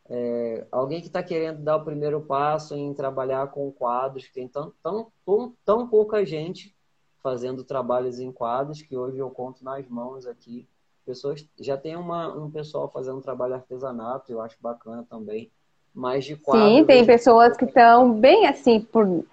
[0.09, 4.47] É, alguém que está querendo dar o primeiro passo em trabalhar com quadros, que tem
[4.47, 6.75] tão, tão, tão, tão pouca gente
[7.21, 10.67] fazendo trabalhos em quadros, que hoje eu conto nas mãos aqui
[11.09, 15.49] pessoas já tem uma, um pessoal fazendo um trabalho artesanato, eu acho bacana também.
[15.91, 16.67] Mas de quadro.
[16.67, 19.25] Sim, tem pessoas que estão bem assim por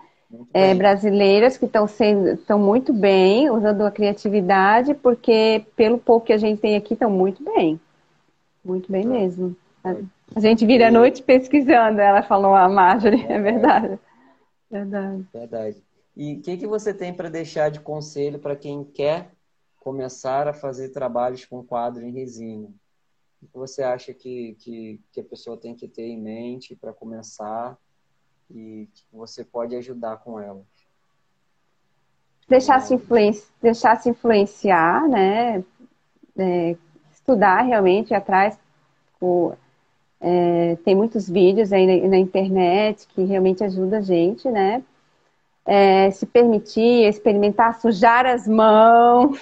[0.55, 6.33] é, brasileiras que estão sendo estão muito bem usando a criatividade, porque pelo pouco que
[6.33, 7.79] a gente tem aqui estão muito bem,
[8.65, 9.07] muito bem é.
[9.07, 9.55] mesmo.
[10.35, 12.01] A, gente vira a noite pesquisando.
[12.01, 13.99] Ela falou a Marjorie, é, é verdade.
[14.71, 15.27] Verdade.
[15.33, 15.83] Verdade.
[16.17, 19.31] E o que, que você tem para deixar de conselho para quem quer
[19.79, 22.69] começar a fazer trabalhos com quadro em resina?
[23.43, 26.93] O que você acha que, que, que a pessoa tem que ter em mente para
[26.93, 27.79] começar
[28.51, 30.65] e que você pode ajudar com ela?
[32.49, 35.65] Deixar se, influenciar, deixar se influenciar, né?
[36.39, 36.77] É,
[37.13, 38.59] estudar realmente atrás.
[39.21, 39.53] O,
[40.21, 44.83] é, tem muitos vídeos aí na, na, internet que realmente ajudam a gente, né?
[45.65, 49.39] É, se permitir, experimentar, sujar as mãos,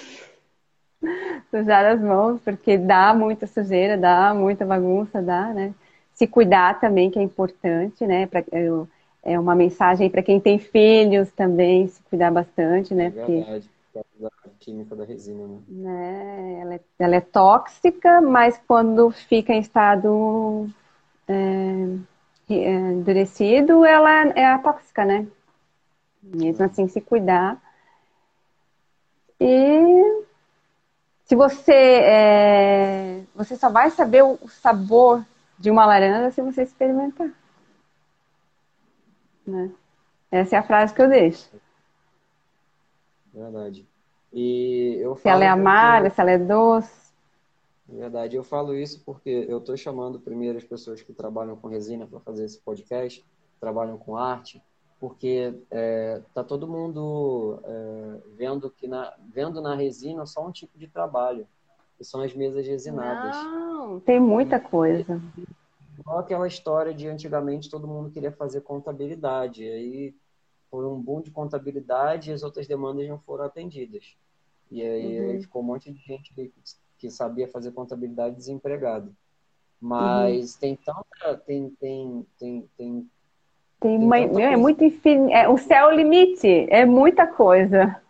[1.49, 5.73] sujar as mãos, porque dá muita sujeira, dá muita bagunça, dá, né?
[6.13, 8.25] Se cuidar também, que é importante, né?
[8.27, 8.43] Pra,
[9.23, 13.05] é uma mensagem para quem tem filhos também, se cuidar bastante, né?
[13.05, 13.69] É verdade,
[14.03, 14.25] porque...
[14.25, 15.61] a química da resina, né?
[15.67, 16.59] né?
[16.61, 20.69] Ela, é, ela é tóxica, mas quando fica em estado
[21.27, 21.33] é,
[22.49, 25.27] é endurecido, ela é a tóxica, né?
[26.21, 27.61] Mesmo assim, se cuidar.
[29.39, 30.23] E
[31.25, 35.25] se você é, você só vai saber o sabor
[35.57, 37.29] de uma laranja se você experimentar.
[39.45, 39.71] Né?
[40.31, 41.49] Essa é a frase que eu deixo.
[43.35, 43.85] Verdade.
[44.31, 46.15] E eu se ela é amarga, porque...
[46.15, 47.13] se ela é doce.
[47.87, 48.35] Verdade.
[48.35, 52.19] Eu falo isso porque eu estou chamando primeiro as pessoas que trabalham com resina para
[52.19, 53.23] fazer esse podcast,
[53.59, 54.61] trabalham com arte,
[54.99, 60.77] porque é, tá todo mundo é, vendo que na, vendo na resina só um tipo
[60.77, 61.47] de trabalho,
[61.97, 63.35] que são as mesas resinadas.
[63.35, 65.21] Não, tem muita coisa.
[65.97, 70.13] Igual aquela história de antigamente todo mundo queria fazer contabilidade, aí
[70.69, 74.15] foi um boom de contabilidade e as outras demandas não foram atendidas.
[74.71, 75.41] E aí uhum.
[75.41, 76.51] ficou um monte de gente que,
[76.97, 79.15] que sabia fazer contabilidade desempregado.
[79.79, 80.59] Mas uhum.
[80.59, 81.37] tem tanta.
[81.45, 83.09] Tem, tem, tem, tem,
[83.79, 85.31] tem uma, é muito infinito.
[85.31, 88.01] É, o céu é o limite, é muita coisa.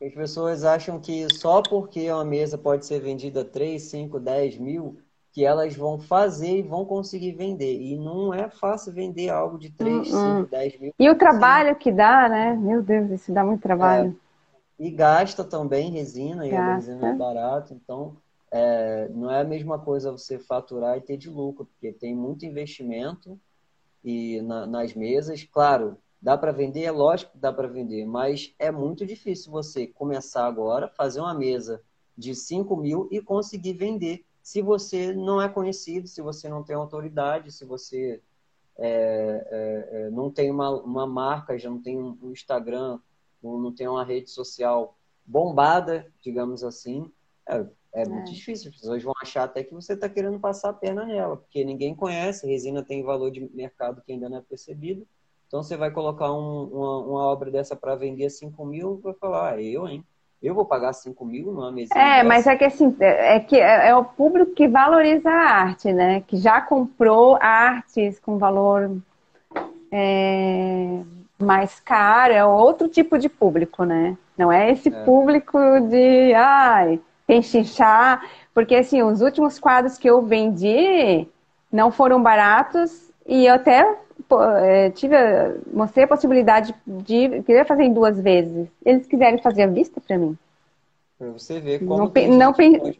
[0.00, 4.98] As pessoas acham que só porque uma mesa pode ser vendida 3, 5, 10 mil,
[5.36, 7.78] que elas vão fazer e vão conseguir vender.
[7.78, 10.94] E não é fácil vender algo de 3, uh 5, 10 mil.
[10.98, 12.54] E o trabalho que dá, né?
[12.54, 14.16] Meu Deus, isso dá muito trabalho.
[14.80, 14.86] É.
[14.86, 18.16] E gasta também resina, e a resina é barato, então
[18.50, 22.46] é, não é a mesma coisa você faturar e ter de lucro, porque tem muito
[22.46, 23.38] investimento
[24.02, 26.82] e na, nas mesas, claro, Dá para vender?
[26.82, 31.34] É lógico que dá para vender, mas é muito difícil você começar agora, fazer uma
[31.34, 31.82] mesa
[32.16, 34.24] de 5 mil e conseguir vender.
[34.46, 38.22] Se você não é conhecido, se você não tem autoridade, se você
[38.78, 43.00] é, é, é não tem uma, uma marca, já não tem um Instagram,
[43.42, 47.10] não tem uma rede social bombada, digamos assim,
[47.48, 48.34] é, é, muito é.
[48.34, 48.70] difícil.
[48.70, 51.92] As pessoas vão achar até que você está querendo passar a perna nela, porque ninguém
[51.92, 55.04] conhece, resina tem valor de mercado que ainda não é percebido.
[55.48, 59.54] Então você vai colocar um, uma, uma, obra dessa para vender 5 mil, vai falar,
[59.54, 60.06] ah, eu, hein?
[60.46, 62.00] Eu vou pagar 5 mil numa mesinha.
[62.00, 62.24] É, dessa?
[62.24, 65.92] mas é que assim, é, é que é, é, o público que valoriza a arte,
[65.92, 66.22] né?
[66.26, 68.96] Que já comprou artes com valor
[69.90, 71.00] é,
[71.38, 74.16] mais caro, é outro tipo de público, né?
[74.38, 75.04] Não é esse é.
[75.04, 78.22] público de ai, enchinchar,
[78.54, 81.26] porque assim, os últimos quadros que eu vendi
[81.72, 83.96] não foram baratos e eu até
[84.58, 85.16] é, tive,
[85.72, 88.68] mostrei a possibilidade de querer fazer em duas vezes.
[88.84, 90.36] Eles quiserem fazer a vista para mim.
[91.18, 92.98] Pra você ver como não, pe não pe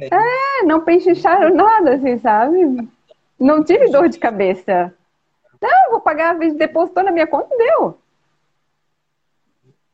[0.00, 2.88] É, não pechincharam nada, assim, sabe?
[3.38, 4.92] Não tive dor de cabeça.
[5.60, 7.96] Não, vou pagar, depositou na minha conta deu.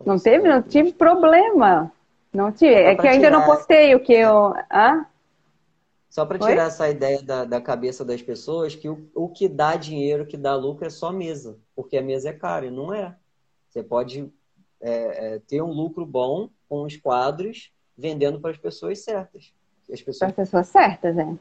[0.04, 1.92] Não teve, não tive problema.
[2.32, 2.74] Não tive.
[2.74, 4.54] É que ainda não postei o que eu.
[4.68, 5.04] Ah?
[6.10, 6.66] Só para tirar Oi?
[6.66, 10.36] essa ideia da, da cabeça das pessoas que o, o que dá dinheiro, o que
[10.36, 13.16] dá lucro é só mesa, porque a mesa é cara, e não é.
[13.68, 14.28] Você pode
[14.80, 19.54] é, é, ter um lucro bom com os quadros vendendo para as pessoas certas.
[19.90, 20.18] As pessoas...
[20.18, 21.34] Para as pessoas certas, é.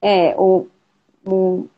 [0.00, 0.66] É, o,
[1.26, 1.68] o,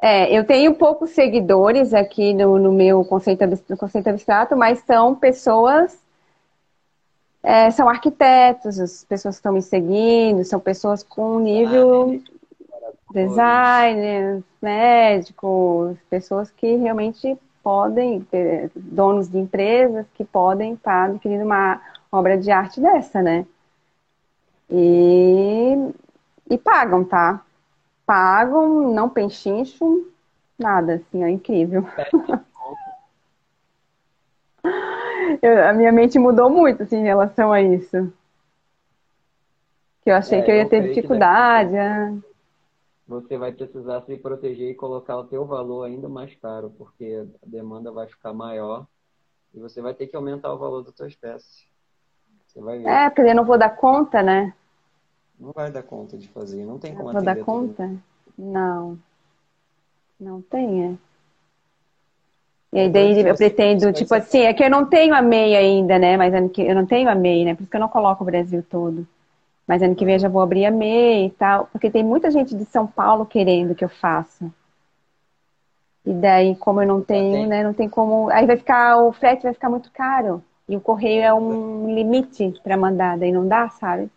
[0.00, 3.44] é, eu tenho poucos seguidores aqui no, no meu conceito,
[3.76, 6.03] conceito abstrato, mas são pessoas
[7.44, 12.22] é, são arquitetos, as pessoas que estão me seguindo, são pessoas com nível
[13.12, 18.26] designers, médicos, pessoas que realmente podem,
[18.74, 23.46] donos de empresas que podem estar adquirindo uma obra de arte dessa, né?
[24.70, 25.76] E,
[26.50, 27.42] e pagam, tá?
[28.06, 30.02] Pagam, não penchincham,
[30.58, 31.86] nada, assim, é incrível.
[35.44, 38.12] eu, a minha mente mudou muito assim, em relação a isso.
[40.02, 41.76] Que eu achei é, que eu ia ter dificuldade.
[41.76, 42.14] É.
[43.06, 47.46] Você vai precisar se proteger e colocar o teu valor ainda mais caro, porque a
[47.46, 48.86] demanda vai ficar maior
[49.52, 51.66] e você vai ter que aumentar o valor das suas peças.
[52.46, 52.88] Você vai ver.
[52.88, 54.54] É, porque eu não vou dar conta, né?
[55.38, 57.94] Não vai dar conta de fazer, não tem como não Vou dar conta?
[58.38, 58.98] Não.
[60.18, 61.13] Não tem, é.
[62.74, 65.96] E aí daí eu pretendo, tipo assim, é que eu não tenho a MEI ainda,
[65.96, 66.16] né?
[66.16, 67.54] Mas ano que eu não tenho a MEI, né?
[67.54, 69.06] Por isso que eu não coloco o Brasil todo.
[69.64, 72.32] Mas ano que vem eu já vou abrir a MEI e tal, porque tem muita
[72.32, 74.50] gente de São Paulo querendo que eu faça.
[76.04, 77.62] E daí, como eu não tenho, né?
[77.62, 78.28] Não tem como.
[78.30, 80.42] Aí vai ficar, o frete vai ficar muito caro.
[80.68, 84.10] E o correio é um limite para mandar, daí não dá, sabe?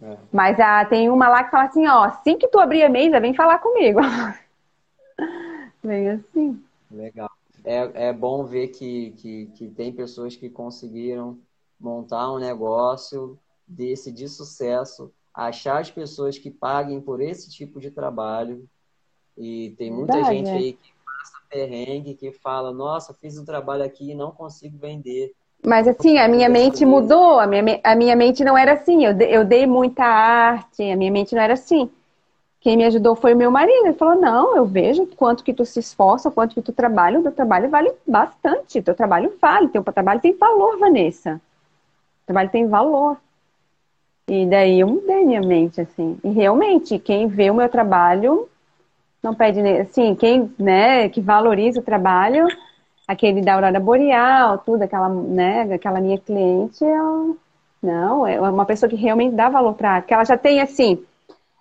[0.00, 0.16] É.
[0.30, 3.10] Mas ah, tem uma lá que fala assim, ó, assim que tu abrir a MEI,
[3.18, 3.98] vem falar comigo.
[5.82, 6.62] Vem assim.
[6.90, 7.30] Legal
[7.70, 11.38] é, é bom ver que, que, que tem pessoas que conseguiram
[11.78, 17.90] montar um negócio desse de sucesso, achar as pessoas que paguem por esse tipo de
[17.90, 18.68] trabalho.
[19.38, 23.84] E tem muita Verdade, gente aí que passa perrengue, que fala, nossa, fiz um trabalho
[23.84, 25.32] aqui e não consigo vender.
[25.64, 29.16] Mas assim, a minha mente mudou, a minha, a minha mente não era assim, eu,
[29.20, 31.88] eu dei muita arte, a minha mente não era assim.
[32.60, 33.86] Quem me ajudou foi o meu marido.
[33.86, 37.18] Ele falou: Não, eu vejo quanto que tu se esforça, quanto que tu trabalha.
[37.18, 38.82] O teu trabalho vale bastante.
[38.82, 39.68] Teu trabalho vale.
[39.68, 41.40] Teu trabalho tem valor, Vanessa.
[42.22, 43.16] O trabalho tem valor.
[44.28, 46.18] E daí eu mudei minha mente, assim.
[46.22, 48.48] E realmente, quem vê o meu trabalho
[49.22, 52.46] não pede, assim, quem, né, que valoriza o trabalho,
[53.06, 57.34] aquele da Aurora Boreal, tudo, aquela, né, aquela minha cliente, ela,
[57.82, 61.04] não, é uma pessoa que realmente dá valor para que ela já tem, assim,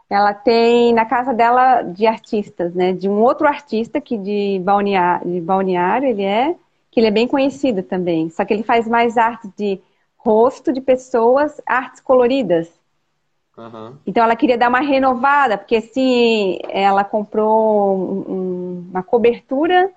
[0.10, 2.94] ela tem na casa dela de artistas, né?
[2.94, 6.56] De um outro artista que de balneário, de balneário ele é,
[6.90, 8.30] que ele é bem conhecido também.
[8.30, 9.80] Só que ele faz mais arte de
[10.18, 12.70] rosto de pessoas, artes coloridas.
[13.56, 13.94] Uhum.
[14.08, 19.92] Então ela queria dar uma renovada, porque assim, ela comprou um, uma cobertura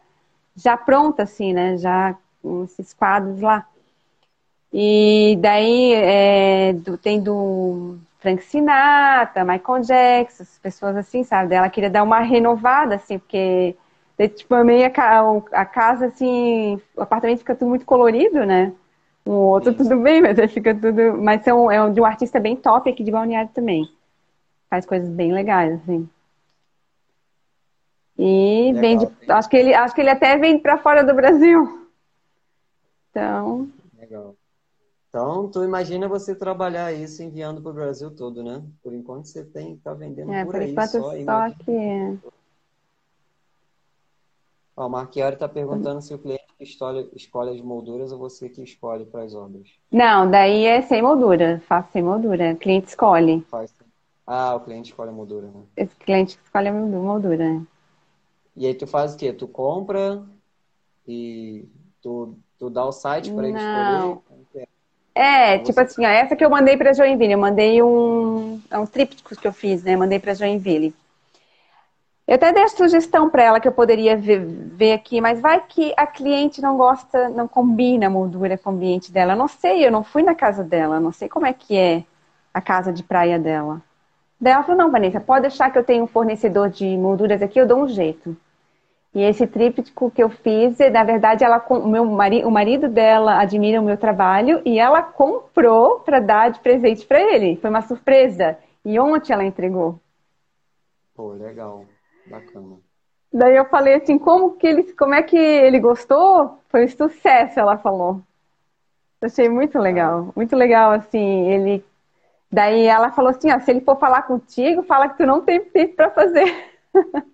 [0.55, 1.79] já pronta, assim, né?
[1.79, 3.67] Já com esses quadros lá.
[4.73, 11.57] E daí é, do, tem do Frank Sinatra, Michael Jackson, pessoas assim, sabe?
[11.57, 13.77] Ela queria dar uma renovada, assim, porque
[14.29, 18.73] tipo, é meio a, casa, assim, o apartamento fica tudo muito colorido, né?
[19.27, 21.21] Um outro tudo bem, mas fica tudo.
[21.21, 23.89] Mas são, é de um artista bem top aqui de Balneário também.
[24.71, 26.09] Faz coisas bem legais, assim.
[28.17, 31.15] E Legal, vem de, acho que ele acho que ele até vem para fora do
[31.15, 31.89] Brasil.
[33.11, 33.69] Então.
[33.99, 34.37] Legal.
[35.13, 38.65] Então, tu imagina você trabalhar isso enviando para o Brasil todo, né?
[38.83, 40.89] Por enquanto você tem tá vendendo é, por, por aí só.
[40.89, 41.55] só.
[44.75, 48.63] Ó, o Marchiori está perguntando se o cliente escolhe, escolhe as molduras ou você que
[48.63, 49.69] escolhe para as obras.
[49.91, 51.61] Não, daí é sem moldura.
[51.67, 52.55] Faço sem moldura.
[52.55, 53.43] O cliente escolhe.
[53.51, 53.75] Faz.
[54.27, 55.63] Ah, o cliente escolhe a moldura, né?
[55.77, 57.63] Esse cliente escolhe a moldura.
[58.57, 59.31] E aí tu faz o quê?
[59.31, 60.25] Tu compra
[61.07, 61.69] e
[62.01, 64.23] tu, tu dá o site para ele escolher?
[65.15, 68.87] É, tipo assim, ó, essa que eu mandei para Joinville, eu mandei um, é um
[68.87, 69.95] trípticos que eu fiz, né?
[69.97, 70.95] Mandei para Joinville.
[72.27, 75.61] Eu até dei a sugestão para ela que eu poderia ver, ver, aqui, mas vai
[75.67, 79.33] que a cliente não gosta, não combina a moldura com o ambiente dela.
[79.33, 82.05] Eu não sei, eu não fui na casa dela, não sei como é que é
[82.55, 83.83] a casa de praia dela.
[84.41, 87.61] Daí ela falou, não, Vanessa, pode deixar que eu tenho um fornecedor de molduras aqui,
[87.61, 88.37] eu dou um jeito.
[89.15, 93.39] E esse tríptico que eu fiz, na verdade, ela, o, meu marido, o marido dela
[93.41, 97.57] admira o meu trabalho e ela comprou para dar de presente para ele.
[97.57, 98.59] Foi uma surpresa.
[98.83, 100.01] E ontem ela entregou.
[101.15, 101.85] Pô, legal.
[102.27, 102.79] Bacana.
[103.31, 106.59] Daí eu falei assim, como que ele, como é que ele gostou?
[106.69, 108.21] Foi um sucesso, ela falou.
[109.21, 110.33] Eu achei muito legal, ah.
[110.35, 111.85] muito legal, assim, ele...
[112.51, 115.61] Daí ela falou assim, ó, se ele for falar contigo, fala que tu não tem
[115.65, 116.45] tempo para fazer.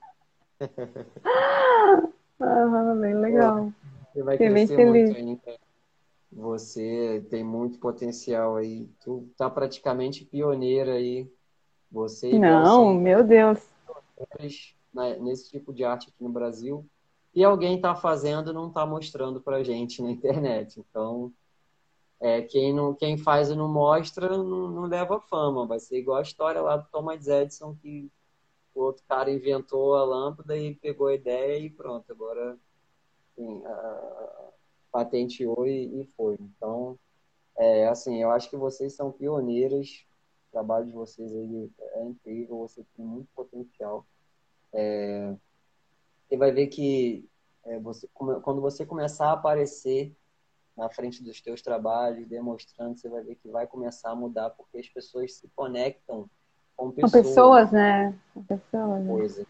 [2.40, 3.72] ah, bem legal.
[4.12, 5.58] Você vai Fiquei crescer muito ainda.
[6.30, 8.88] Você tem muito potencial aí.
[9.00, 11.30] Tu tá praticamente pioneira aí.
[11.90, 13.58] Você Não, meu Deus
[14.92, 16.84] né, nesse tipo de arte aqui no Brasil
[17.34, 20.80] e alguém está fazendo não está mostrando para gente na internet.
[20.80, 21.32] Então,
[22.20, 25.66] é, quem, não, quem faz e não mostra não, não, leva fama.
[25.66, 28.10] Vai ser igual a história lá do Thomas Edison, que
[28.78, 32.56] o outro cara inventou a lâmpada e pegou a ideia e pronto, agora
[34.92, 36.36] patenteou e, e, foi.
[36.40, 36.98] Então,
[37.56, 40.04] é, assim, eu acho que vocês são pioneiras,
[40.48, 44.06] o trabalho de vocês aí é incrível, você tem muito potencial.
[44.72, 45.34] É,
[46.28, 47.28] você vai ver que
[47.64, 50.16] é, você, quando você começar a aparecer
[50.76, 54.78] na frente dos teus trabalhos, demonstrando, você vai ver que vai começar a mudar, porque
[54.78, 56.30] as pessoas se conectam
[56.78, 57.12] com pessoas.
[57.12, 58.14] Com pessoas, né?
[58.32, 59.04] Com pessoas.
[59.04, 59.12] Né?
[59.12, 59.46] Coisas.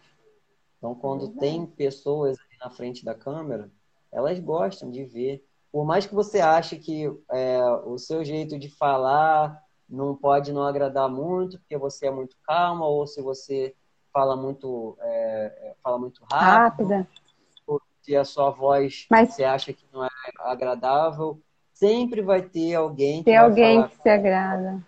[0.77, 3.69] Então, quando é tem pessoas na frente da câmera,
[4.11, 5.45] elas gostam de ver.
[5.71, 10.63] Por mais que você ache que é, o seu jeito de falar não pode não
[10.63, 13.75] agradar muito, porque você é muito calma, ou se você
[14.11, 17.07] fala muito, é, é, fala muito rápido, rápida.
[18.01, 19.33] se a sua voz Mas...
[19.33, 20.09] você acha que não é
[20.39, 21.39] agradável,
[21.73, 24.83] sempre vai ter alguém que tem alguém que se agrada.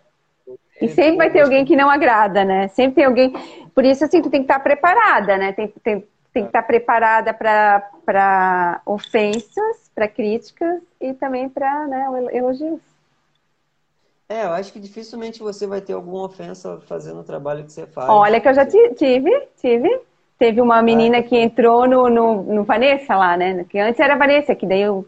[0.81, 2.67] E sempre vai ter alguém que não agrada, né?
[2.69, 3.33] Sempre tem alguém.
[3.73, 5.53] Por isso, assim, tu tem que estar preparada, né?
[5.53, 12.79] Tem, tem, tem que estar preparada para ofensas, para críticas e também para né, elogios.
[14.31, 17.85] É, eu acho que dificilmente você vai ter alguma ofensa fazendo o trabalho que você
[17.85, 18.09] faz.
[18.09, 20.01] Olha que eu já tive, tive.
[20.39, 23.65] Teve uma menina que entrou no, no, no, Vanessa lá, né?
[23.65, 25.05] Que antes era Vanessa, que daí eu,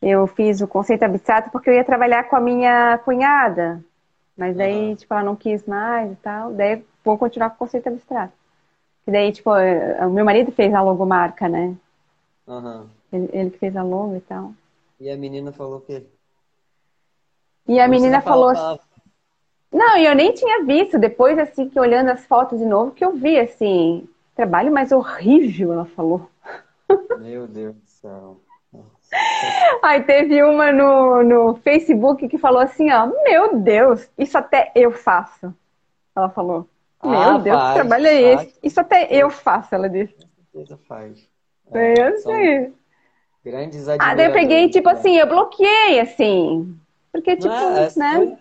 [0.00, 3.84] eu fiz o conceito abstrato porque eu ia trabalhar com a minha cunhada.
[4.36, 4.94] Mas daí, uhum.
[4.96, 6.52] tipo, ela não quis mais e tal.
[6.52, 8.32] Daí vou continuar com o conceito abstrato.
[9.06, 11.74] E daí, tipo, o meu marido fez a logomarca, né?
[12.46, 12.86] Uhum.
[13.12, 14.52] Ele, ele que fez a logo e tal.
[15.00, 16.06] E a menina falou que
[17.66, 18.80] e a menina falou assim,
[19.72, 23.04] não, e eu nem tinha visto, depois assim, que olhando as fotos de novo, que
[23.04, 26.28] eu vi, assim, trabalho mais horrível, ela falou.
[27.18, 28.40] Meu Deus do céu.
[29.82, 34.92] Aí teve uma no, no Facebook que falou assim, ó, meu Deus, isso até eu
[34.92, 35.54] faço.
[36.14, 36.68] Ela falou,
[37.02, 38.58] meu ah, Deus, faz, que trabalho é esse?
[38.62, 40.14] Isso até eu faço, ela disse.
[40.14, 41.28] Com certeza faz.
[41.72, 42.72] É, eu sei.
[43.44, 44.94] Grandes Ah, daí eu peguei, tipo né?
[44.94, 46.78] assim, eu bloqueei, assim,
[47.10, 48.18] porque, tipo, é, é né?
[48.18, 48.38] Seu,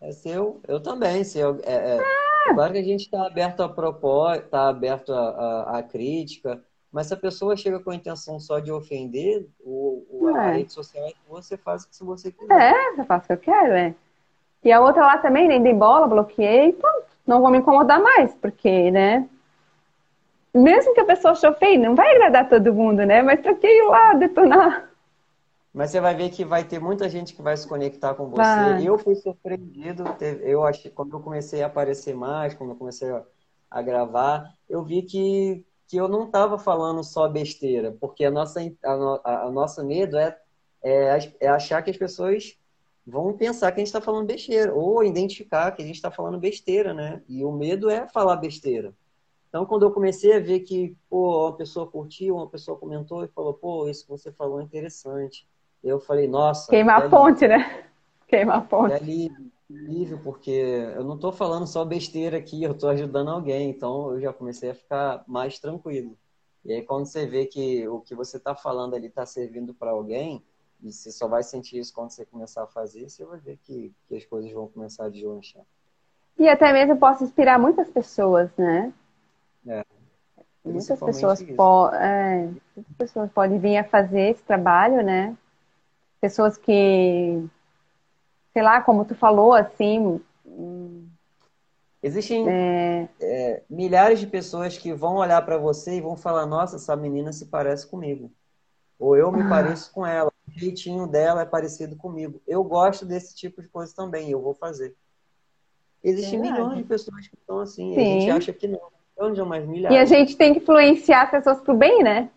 [0.00, 1.22] é seu, eu também.
[1.24, 2.54] Seu, é, é, ah.
[2.54, 6.62] Claro que a gente está aberto a propósito, está aberto a, a, a, crítica,
[6.94, 10.52] Mas se a pessoa chega com a intenção só de ofender, o, o a É.
[10.58, 12.72] rede social é que você faz o que você quiser.
[12.72, 13.94] É, eu faço o que eu quero, é.
[14.62, 18.32] E a outra lá também, nem dei bola, bloqueei, pronto, não vou me incomodar mais,
[18.34, 19.28] porque, né?
[20.54, 23.22] Mesmo que a pessoa feio, não vai agradar todo mundo, né?
[23.22, 24.88] Mas pra que ir lá detonar?
[25.74, 28.40] Mas você vai ver que vai ter muita gente que vai se conectar com você.
[28.40, 28.84] Vai.
[28.84, 30.04] Eu fui surpreendido,
[30.42, 33.24] eu achei, quando eu comecei a aparecer mais, quando eu comecei a,
[33.68, 38.60] a gravar, eu vi que, que eu não estava falando só besteira, porque a nossa,
[38.84, 40.36] a, a, a nosso medo é,
[40.82, 42.56] é, é achar que as pessoas
[43.06, 46.38] vão pensar que a gente está falando besteira, ou identificar que a gente está falando
[46.38, 47.22] besteira, né?
[47.28, 48.94] E o medo é falar besteira.
[49.48, 53.28] Então, quando eu comecei a ver que, pô, uma pessoa curtiu, uma pessoa comentou e
[53.28, 55.46] falou, pô, isso que você falou é interessante.
[55.82, 57.84] Eu falei, nossa, Queimar que a ponte, né?
[58.26, 59.04] Queimar a que ponte.
[59.04, 59.30] que
[59.76, 64.20] alívio, porque eu não estou falando só besteira aqui, eu estou ajudando alguém, então eu
[64.20, 66.16] já comecei a ficar mais tranquilo.
[66.64, 69.90] E aí, quando você vê que o que você está falando ali está servindo para
[69.90, 70.42] alguém,
[70.82, 73.92] e você só vai sentir isso quando você começar a fazer, você vai ver que,
[74.06, 75.62] que as coisas vão começar a deslanchar.
[76.38, 78.92] E até mesmo posso inspirar muitas pessoas, né?
[79.66, 79.84] É,
[80.64, 85.36] Muitas pessoas, po é, muitas pessoas podem vir a fazer esse trabalho, né?
[86.20, 87.44] Pessoas que,
[88.54, 90.18] sei lá, como tu falou, assim,
[92.02, 96.76] Existem é, é, milhares de pessoas que vão olhar para você e vão falar: Nossa,
[96.76, 98.30] essa menina se parece comigo.
[98.98, 99.48] Ou eu me Ah.
[99.48, 100.30] pareço com ela.
[100.46, 102.40] O jeitinho dela é parecido comigo.
[102.46, 104.94] Eu gosto desse tipo de coisa também, eu vou fazer.
[106.02, 106.60] Existem Verdade.
[106.60, 107.92] milhões de pessoas que estão assim.
[107.92, 108.20] A Sim.
[108.20, 108.80] gente acha que não.
[109.16, 110.08] Onde é mais e a milhares?
[110.10, 112.28] gente tem que influenciar as pessoas pro bem, né?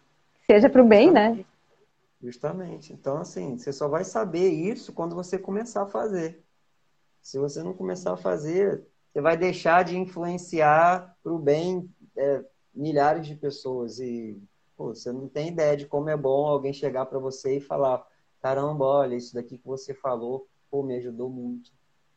[0.46, 1.44] Seja pro bem, né?
[2.22, 2.94] Justamente.
[2.94, 6.44] Então, assim, você só vai saber isso quando você começar a fazer.
[7.22, 12.44] Se você não começar a fazer, você vai deixar de influenciar para o bem é,
[12.74, 14.00] milhares de pessoas.
[14.00, 14.42] E
[14.76, 18.06] pô, você não tem ideia de como é bom alguém chegar para você e falar:
[18.42, 21.72] caramba, olha, isso daqui que você falou, pô, me ajudou muito.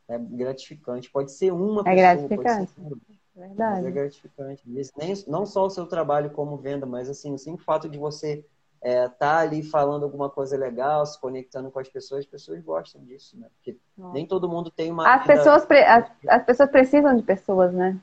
[0.09, 1.11] É gratificante.
[1.11, 2.73] Pode ser uma É pessoa, pode gratificante.
[2.75, 3.01] ser duas.
[3.35, 3.93] Mas é Verdade.
[3.93, 4.63] gratificante.
[4.97, 8.45] Nem, não só o seu trabalho como venda, mas assim, o simples fato de você
[8.83, 13.39] estar ali falando alguma coisa legal, se conectando com as pessoas, as pessoas gostam disso,
[13.39, 13.49] né?
[13.57, 13.79] Porque
[14.13, 18.01] nem todo mundo tem uma As pessoas, pre- as, as pessoas precisam de pessoas, né?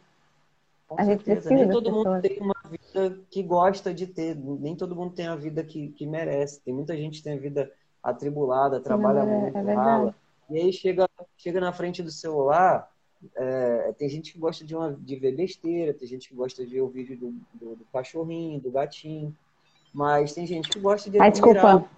[0.88, 2.22] com a gente certeza, precisa nem todo mundo pessoas.
[2.22, 6.06] tem uma vida que gosta de ter, nem todo mundo tem a vida que, que
[6.06, 6.62] merece.
[6.62, 7.72] Tem muita gente que tem a vida
[8.02, 10.16] atribulada, trabalha é- muito, é rala.
[10.50, 12.90] E aí chega, chega na frente do celular,
[13.36, 16.72] é, tem gente que gosta de, uma, de ver besteira, tem gente que gosta de
[16.72, 19.36] ver o vídeo do, do, do cachorrinho, do gatinho,
[19.94, 21.90] mas tem gente que gosta de admirar,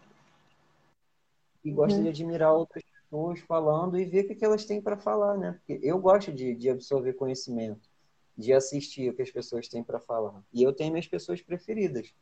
[1.62, 2.04] que gosta Uhum.
[2.04, 5.54] de admirar outras pessoas falando e ver o que elas têm para falar, né?
[5.54, 7.90] Porque eu gosto de, de absorver conhecimento,
[8.38, 10.42] de assistir o que as pessoas têm para falar.
[10.54, 12.14] E eu tenho minhas pessoas preferidas.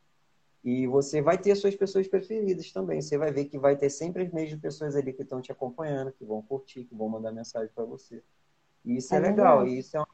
[0.63, 3.01] E você vai ter suas pessoas preferidas também.
[3.01, 6.11] Você vai ver que vai ter sempre as mesmas pessoas ali que estão te acompanhando,
[6.11, 8.23] que vão curtir, que vão mandar mensagem para você.
[8.83, 9.67] E isso é, É legal.
[9.67, 10.07] E isso é uma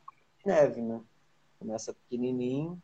[0.45, 1.01] neve, né?
[1.59, 2.79] Começa pequenininho,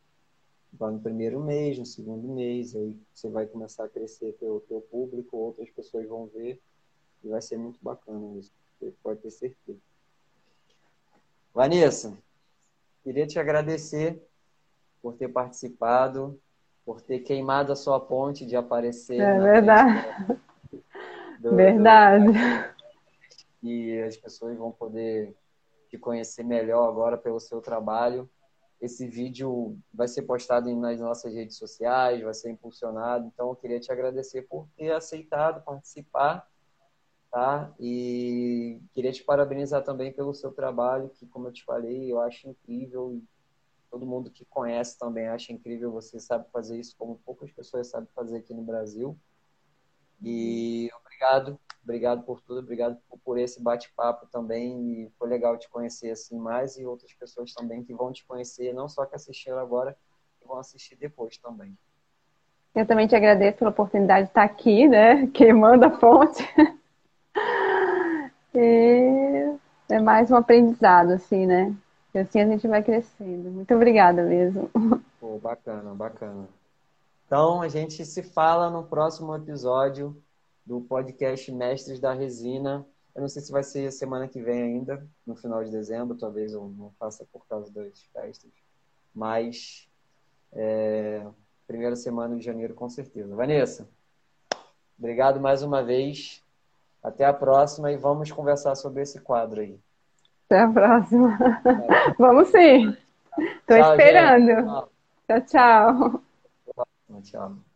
[0.78, 5.36] no primeiro mês, no segundo mês, aí você vai começar a crescer teu, teu público,
[5.36, 6.60] outras pessoas vão ver.
[7.22, 8.52] E vai ser muito bacana isso.
[8.78, 9.78] Você pode ter certeza.
[11.52, 12.16] Vanessa,
[13.02, 14.22] queria te agradecer
[15.02, 16.40] por ter participado,
[16.84, 19.20] por ter queimado a sua ponte de aparecer.
[19.20, 20.38] É verdade.
[21.40, 22.26] do- do- Verdade.
[23.62, 25.34] e as pessoas vão poder
[25.88, 28.28] te conhecer melhor agora pelo seu trabalho.
[28.80, 33.26] Esse vídeo vai ser postado nas nossas redes sociais, vai ser impulsionado.
[33.26, 36.48] Então, eu queria te agradecer por ter aceitado participar,
[37.30, 37.72] tá?
[37.78, 42.48] E queria te parabenizar também pelo seu trabalho, que, como eu te falei, eu acho
[42.48, 43.22] incrível
[43.90, 45.90] todo mundo que conhece também acha incrível.
[45.92, 49.18] Você sabe fazer isso como poucas pessoas sabem fazer aqui no Brasil.
[50.22, 51.58] E obrigado,
[51.90, 55.02] obrigado por tudo, obrigado por, esse bate-papo também.
[55.02, 58.72] E foi legal te conhecer assim mais e outras pessoas também que vão te conhecer,
[58.72, 59.96] não só que assistiram agora,
[60.40, 61.76] que vão assistir depois também.
[62.74, 65.26] Eu também te agradeço pela oportunidade de estar aqui, né?
[65.34, 66.42] Queimando a ponte.
[68.52, 69.56] E
[69.88, 71.72] é mais um aprendizado, assim, né?
[72.12, 73.48] E assim a gente vai crescendo.
[73.48, 74.68] Muito obrigada mesmo.
[75.20, 76.48] Pô, bacana, bacana.
[77.26, 80.20] Então, a gente se fala no próximo episódio
[80.70, 82.86] do podcast Mestres da Resina.
[83.12, 86.52] Eu não sei se vai ser semana que vem ainda, no final de dezembro, talvez
[86.52, 88.52] eu não faça por causa das festas.
[89.12, 89.88] Mas,
[90.52, 91.26] é,
[91.66, 93.34] primeira semana de janeiro, com certeza.
[93.34, 93.88] Vanessa,
[94.96, 96.40] obrigado mais uma vez.
[97.02, 99.76] Até a próxima e vamos conversar sobre esse quadro aí.
[100.46, 101.38] Até a próxima.
[102.18, 102.94] Vamos sim.
[103.66, 104.46] Tchau, esperando.
[104.46, 104.64] gente.
[104.66, 104.92] Tchau.
[105.26, 106.22] Tchau,
[107.22, 107.22] tchau.
[107.22, 107.69] Tchau.